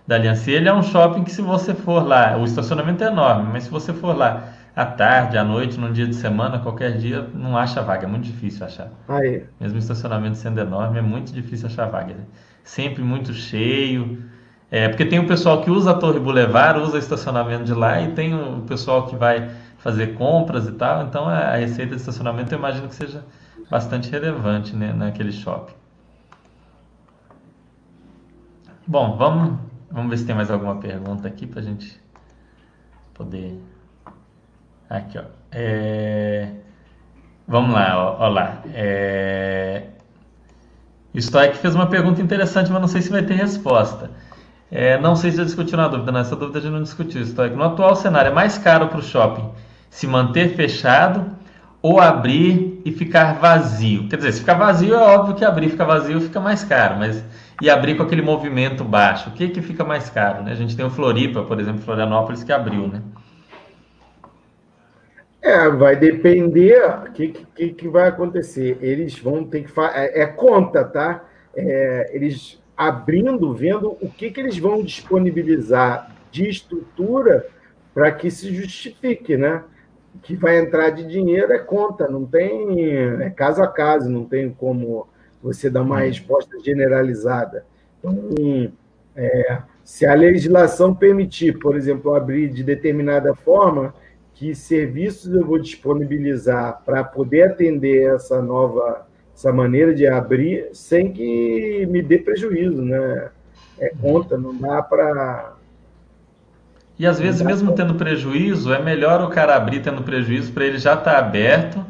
[0.05, 0.51] da Aliança.
[0.51, 3.63] E ele é um shopping que se você for lá, o estacionamento é enorme, mas
[3.63, 7.57] se você for lá à tarde, à noite, num dia de semana, qualquer dia, não
[7.57, 8.89] acha vaga, é muito difícil achar.
[9.07, 9.45] Aí.
[9.59, 12.15] Mesmo o estacionamento sendo enorme, é muito difícil achar vaga.
[12.63, 14.23] Sempre muito cheio.
[14.71, 18.01] É, porque tem o pessoal que usa a Torre Boulevard, usa o estacionamento de lá,
[18.01, 21.03] e tem o pessoal que vai fazer compras e tal.
[21.03, 23.23] Então a receita de estacionamento eu imagino que seja
[23.69, 25.73] bastante relevante né, naquele shopping.
[28.87, 29.59] Bom, vamos,
[29.91, 32.01] vamos ver se tem mais alguma pergunta aqui para a gente
[33.13, 33.61] poder.
[34.93, 35.23] Aqui, ó.
[35.51, 36.49] É...
[37.47, 38.61] Vamos lá, ó, ó lá.
[38.71, 39.85] É...
[41.11, 44.11] O Stoic fez uma pergunta interessante, mas não sei se vai ter resposta.
[44.71, 47.25] É, não sei se já discutiu na dúvida, nessa dúvida a gente não discutiu.
[47.25, 47.55] Stoic.
[47.55, 49.49] No atual cenário, é mais caro para o shopping
[49.89, 51.25] se manter fechado
[51.81, 54.07] ou abrir e ficar vazio.
[54.07, 56.97] Quer dizer, se ficar vazio, é óbvio que abrir e ficar vazio fica mais caro,
[56.99, 57.23] mas
[57.61, 60.43] e abrir com aquele movimento baixo, o que que fica mais caro?
[60.43, 60.51] Né?
[60.51, 63.01] A gente tem o Floripa, por exemplo, Florianópolis, que abriu, né?
[65.43, 68.77] É, vai depender o que, que, que, vai acontecer.
[68.81, 69.97] Eles vão ter que fazer.
[69.97, 71.25] É, é, conta, tá?
[71.53, 77.45] É, eles abrindo, vendo o que, que eles vão disponibilizar de estrutura
[77.93, 79.63] para que se justifique, né?
[80.21, 82.91] que vai entrar de dinheiro é conta, não tem
[83.21, 85.07] é caso a caso, não tem como
[85.41, 87.65] você dar uma resposta generalizada.
[87.99, 88.71] Então,
[89.15, 93.93] é, se a legislação permitir, por exemplo, abrir de determinada forma,
[94.35, 99.05] que serviços eu vou disponibilizar para poder atender essa nova
[99.35, 103.31] essa maneira de abrir sem que me dê prejuízo, né?
[103.79, 105.55] É conta, não dá para
[106.97, 110.77] e às vezes, mesmo tendo prejuízo, é melhor o cara abrir tendo prejuízo para ele
[110.77, 111.83] já estar tá aberto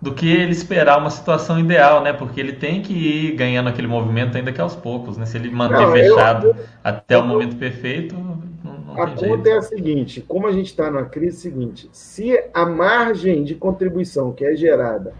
[0.00, 2.12] do que ele esperar uma situação ideal, né?
[2.12, 5.26] Porque ele tem que ir ganhando aquele movimento ainda que aos poucos, né?
[5.26, 8.14] Se ele manter não, fechado eu, até eu, o momento perfeito,
[8.94, 12.64] A conta é a seguinte, como a gente está na crise, é seguinte, se a
[12.64, 15.14] margem de contribuição que é gerada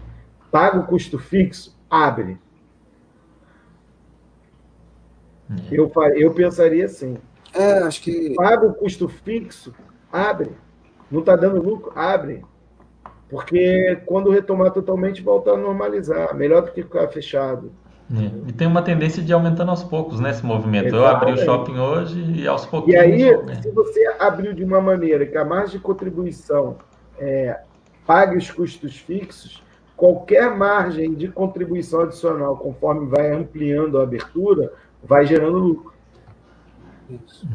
[0.51, 2.37] paga o custo fixo, abre.
[5.49, 5.55] É.
[5.69, 7.17] Eu, eu pensaria assim.
[7.53, 8.33] É, acho que.
[8.35, 9.73] Paga o custo fixo,
[10.11, 10.51] abre.
[11.11, 12.43] Não está dando lucro, abre.
[13.29, 16.33] Porque quando retomar totalmente, volta a normalizar.
[16.35, 17.71] Melhor do que ficar fechado.
[18.13, 18.49] É.
[18.49, 20.29] E tem uma tendência de aumentando aos poucos, né?
[20.29, 20.87] Esse movimento.
[20.87, 21.03] Exatamente.
[21.03, 23.03] Eu abri o shopping hoje e aos pouquinhos.
[23.03, 26.77] E aí, se você abriu de uma maneira que a margem de contribuição
[27.17, 27.59] é,
[28.05, 29.63] pague os custos fixos,
[29.97, 34.71] qualquer margem de contribuição adicional, conforme vai ampliando a abertura,
[35.03, 35.93] vai gerando lucro.
[37.09, 37.47] Isso.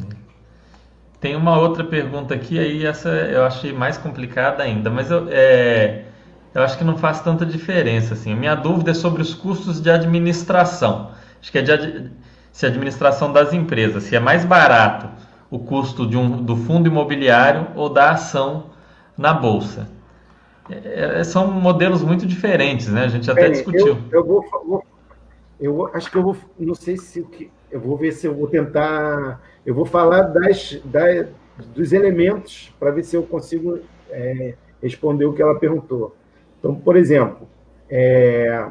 [1.20, 6.07] Tem uma outra pergunta aqui, aí essa eu achei mais complicada ainda, mas eu, é,
[6.55, 8.14] eu acho que não faz tanta diferença.
[8.14, 8.32] Assim.
[8.32, 11.12] A minha dúvida é sobre os custos de administração.
[11.40, 12.11] Acho que é de,
[12.53, 15.09] se a administração das empresas, se é mais barato
[15.51, 18.66] o custo de um, do fundo imobiliário ou da ação
[19.16, 19.88] na bolsa.
[20.68, 23.05] É, é são modelos muito diferentes, né?
[23.05, 23.98] A gente até é, discutiu.
[24.11, 24.84] Eu, eu vou, vou,
[25.61, 28.34] eu acho que eu vou, não sei se o que eu vou ver se eu
[28.34, 29.40] vou tentar.
[29.64, 31.26] Eu vou falar das, das
[31.74, 33.78] dos elementos para ver se eu consigo
[34.09, 36.16] é, responder o que ela perguntou.
[36.61, 37.48] Então, por exemplo,
[37.88, 38.70] é,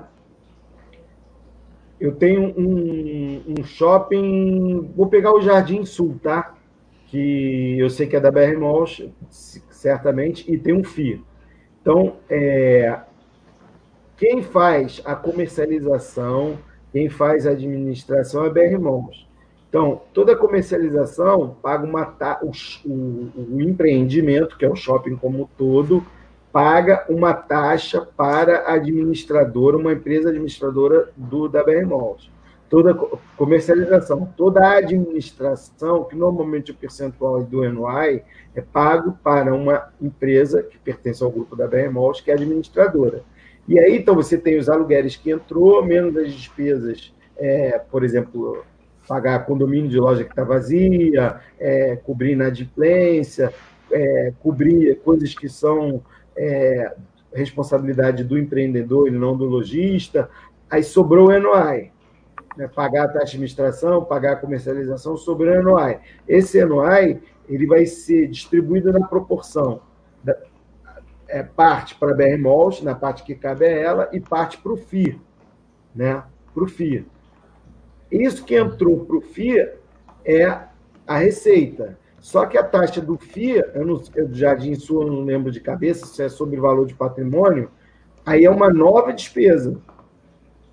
[2.00, 4.90] eu tenho um, um, shopping.
[4.96, 6.56] Vou pegar o Jardim Sul, tá?
[7.08, 11.22] Que eu sei que é da BR Malls, certamente, e tem um FII.
[11.82, 13.02] Então, é,
[14.16, 16.58] quem faz a comercialização
[16.92, 19.28] quem faz a administração é BR Mons.
[19.70, 22.40] Então, toda comercialização paga uma ta...
[22.42, 22.52] o,
[22.90, 26.04] o, o, empreendimento, que é o shopping como todo,
[26.52, 32.30] paga uma taxa para a administradora, uma empresa administradora do, da BR Malls.
[32.70, 32.94] Toda
[33.36, 38.24] comercialização, toda a administração, que normalmente o percentual do NOI
[38.56, 43.24] é pago para uma empresa que pertence ao grupo da BR Malls, que é administradora.
[43.68, 48.64] E aí, então, você tem os aluguéis que entrou, menos as despesas, é, por exemplo,
[49.08, 53.52] pagar condomínio de loja que está vazia, é, cobrir inadimplência,
[53.92, 56.04] é, cobrir coisas que são
[56.40, 56.96] é,
[57.34, 60.30] responsabilidade do empreendedor e não do lojista.
[60.70, 61.92] Aí sobrou o NOI.
[62.56, 62.68] Né?
[62.68, 66.00] Pagar a taxa de administração, pagar a comercialização, sobrou o NOI.
[66.28, 69.82] Esse NOI ele vai ser distribuído na proporção
[71.28, 74.72] é, parte para a BR Malls, na parte que cabe a ela, e parte para
[74.72, 75.16] o FIA.
[75.96, 76.24] Né?
[76.54, 77.06] Para o FIA.
[78.12, 79.78] Isso que entrou para o FIA
[80.26, 80.46] é
[81.06, 81.98] a receita.
[82.22, 85.60] Só que a taxa do FIA, eu, não, eu de Sul, eu não lembro de
[85.60, 87.72] cabeça, se é sobre valor de patrimônio,
[88.26, 89.80] aí é uma nova despesa.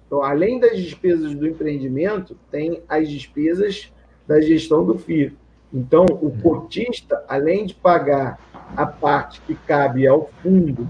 [0.07, 3.93] Então, além das despesas do empreendimento, tem as despesas
[4.27, 5.33] da gestão do FIA.
[5.73, 8.39] Então, o cotista, além de pagar
[8.77, 10.89] a parte que cabe ao fundo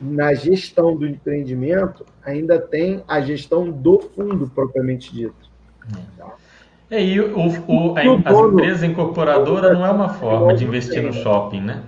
[0.00, 5.50] na gestão do empreendimento, ainda tem a gestão do fundo propriamente dito.
[6.90, 8.00] É, e o, o, a,
[8.30, 11.82] as empresas incorporadoras não é uma forma de investir no shopping, né?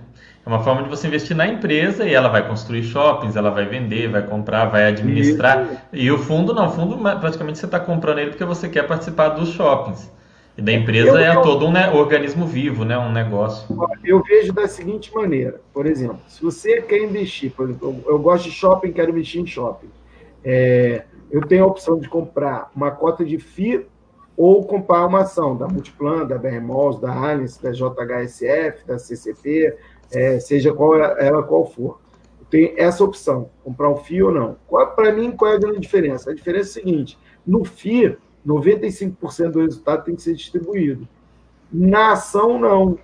[0.45, 3.67] É uma forma de você investir na empresa e ela vai construir shoppings, ela vai
[3.67, 5.65] vender, vai comprar, vai administrar.
[5.65, 5.81] Isso.
[5.93, 9.31] E o fundo não, o fundo praticamente você está comprando ele porque você quer participar
[9.31, 10.09] dos shoppings.
[10.57, 13.67] E da empresa eu, é todo um né, organismo vivo, né, um negócio.
[14.05, 18.45] Eu vejo da seguinte maneira, por exemplo, se você quer investir, por exemplo, eu gosto
[18.45, 19.89] de shopping, quero investir em shopping.
[20.45, 23.85] É, eu tenho a opção de comprar uma cota de FII
[24.37, 29.77] ou comprar uma ação da Multiplan, da BRMOS, da Allianz, da JHSF, da CCP,
[30.13, 32.01] é, seja qual ela qual for.
[32.51, 34.57] Tem essa opção, comprar um FII ou não.
[34.95, 36.31] Para mim, qual é a grande diferença?
[36.31, 41.09] A diferença é a seguinte: no FII, 95% do resultado tem que ser distribuído.
[41.73, 42.99] Na ação, não.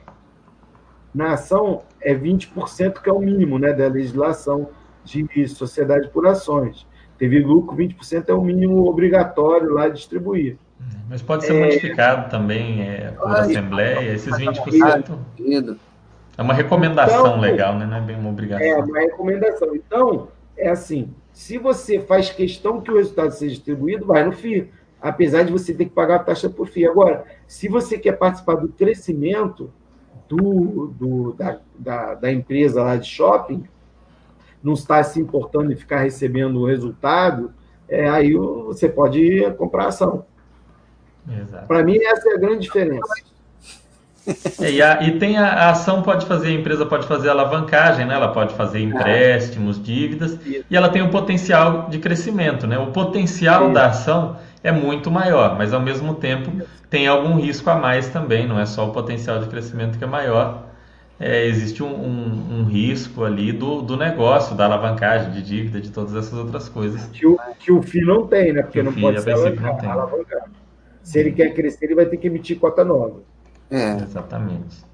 [1.12, 4.68] Na ação, é 20%, que é o mínimo né, da legislação
[5.04, 6.86] de sociedade por ações.
[7.18, 10.56] Teve lucro, 20% é o mínimo obrigatório lá distribuir.
[11.12, 11.60] Mas pode ser é...
[11.60, 15.76] modificado também é, por assembleia, esses 20%.
[16.38, 17.84] É uma recomendação então, legal, né?
[17.84, 18.66] não é bem uma obrigação.
[18.66, 19.76] É uma recomendação.
[19.76, 24.70] Então, é assim: se você faz questão que o resultado seja distribuído, vai no FII,
[25.02, 26.86] apesar de você ter que pagar a taxa por FII.
[26.86, 29.70] Agora, se você quer participar do crescimento
[30.26, 33.64] do, do da, da, da, empresa lá de shopping,
[34.62, 37.52] não está se importando em ficar recebendo o resultado,
[37.86, 40.24] é, aí você pode comprar ação.
[41.66, 43.12] Para mim, essa é a grande diferença.
[44.60, 48.06] É, e, a, e, tem a, a, ação pode fazer, a empresa pode fazer alavancagem,
[48.06, 48.14] né?
[48.14, 50.64] ela pode fazer empréstimos, dívidas, Isso.
[50.70, 52.66] e ela tem um potencial de crescimento.
[52.66, 52.78] Né?
[52.78, 53.74] O potencial Isso.
[53.74, 58.46] da ação é muito maior, mas ao mesmo tempo tem algum risco a mais também,
[58.46, 60.66] não é só o potencial de crescimento que é maior.
[61.18, 65.90] É, existe um, um, um, risco ali do, do negócio, da alavancagem, de dívida, de
[65.90, 67.06] todas essas outras coisas.
[67.12, 68.62] Que o, que o FII não tem, né?
[68.62, 70.61] Porque que não pode ser alavancado.
[71.02, 73.20] Se ele quer crescer, ele vai ter que emitir cota nova.
[73.70, 73.96] É.
[74.02, 74.84] Exatamente.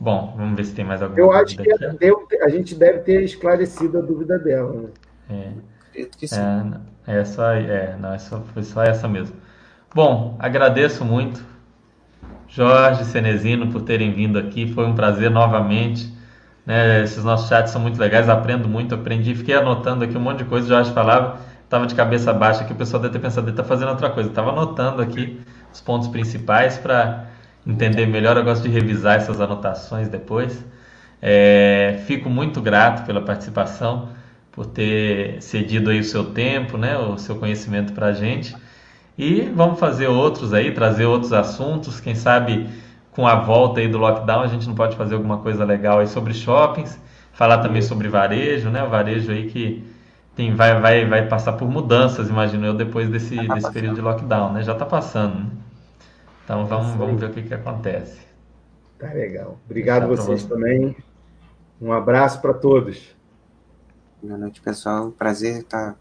[0.00, 3.22] Bom, vamos ver se tem mais alguma Eu acho que deu, a gente deve ter
[3.22, 4.72] esclarecido a dúvida dela.
[4.72, 4.88] Né?
[5.30, 5.72] É.
[5.94, 9.36] É, é, só, é, não, é só, foi só essa mesmo.
[9.94, 11.44] Bom, agradeço muito
[12.48, 14.72] Jorge Cenezino por terem vindo aqui.
[14.72, 16.12] Foi um prazer novamente.
[16.64, 17.02] Né?
[17.02, 20.44] Esses nossos chats são muito legais, aprendo muito, aprendi, fiquei anotando aqui um monte de
[20.44, 20.66] coisa.
[20.66, 21.40] O Jorge falava,
[21.72, 24.28] estava de cabeça baixa que o pessoal deve ter pensado, ele está fazendo outra coisa.
[24.28, 25.40] Estava anotando aqui
[25.72, 27.30] os pontos principais para
[27.66, 28.36] entender melhor.
[28.36, 30.62] Eu gosto de revisar essas anotações depois.
[31.22, 34.10] É, fico muito grato pela participação,
[34.50, 38.54] por ter cedido aí o seu tempo, né, o seu conhecimento para a gente.
[39.16, 42.00] E vamos fazer outros aí, trazer outros assuntos.
[42.00, 42.68] Quem sabe
[43.12, 46.06] com a volta aí do lockdown a gente não pode fazer alguma coisa legal aí
[46.06, 47.00] sobre shoppings.
[47.32, 48.84] Falar também sobre varejo, né?
[48.84, 49.90] O varejo aí que
[50.34, 54.00] tem, vai, vai, vai passar por mudanças, imagino eu, depois desse, tá desse período de
[54.00, 54.62] lockdown, né?
[54.62, 55.40] Já está passando.
[55.40, 55.50] Né?
[56.44, 58.20] Então vamos, vamos ver o que, que acontece.
[58.98, 59.58] Tá legal.
[59.66, 60.96] Obrigado a vocês também.
[61.80, 63.14] Um abraço para todos.
[64.22, 65.10] Boa noite, pessoal.
[65.10, 65.96] Prazer estar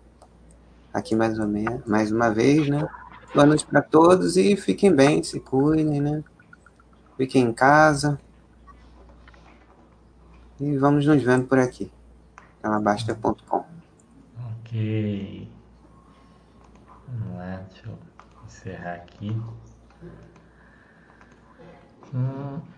[0.94, 2.88] aqui mais, ou menos, mais uma vez, né?
[3.34, 6.24] Boa noite para todos e fiquem bem, se cuidem, né?
[7.18, 8.20] Fiquem em casa.
[10.60, 11.92] E vamos nos vendo por aqui.
[12.62, 13.81] Alabasta.com.
[14.72, 15.48] Ok.
[17.08, 18.00] Vamos lá, deixa eu
[18.46, 19.36] encerrar aqui.
[22.14, 22.71] Hum.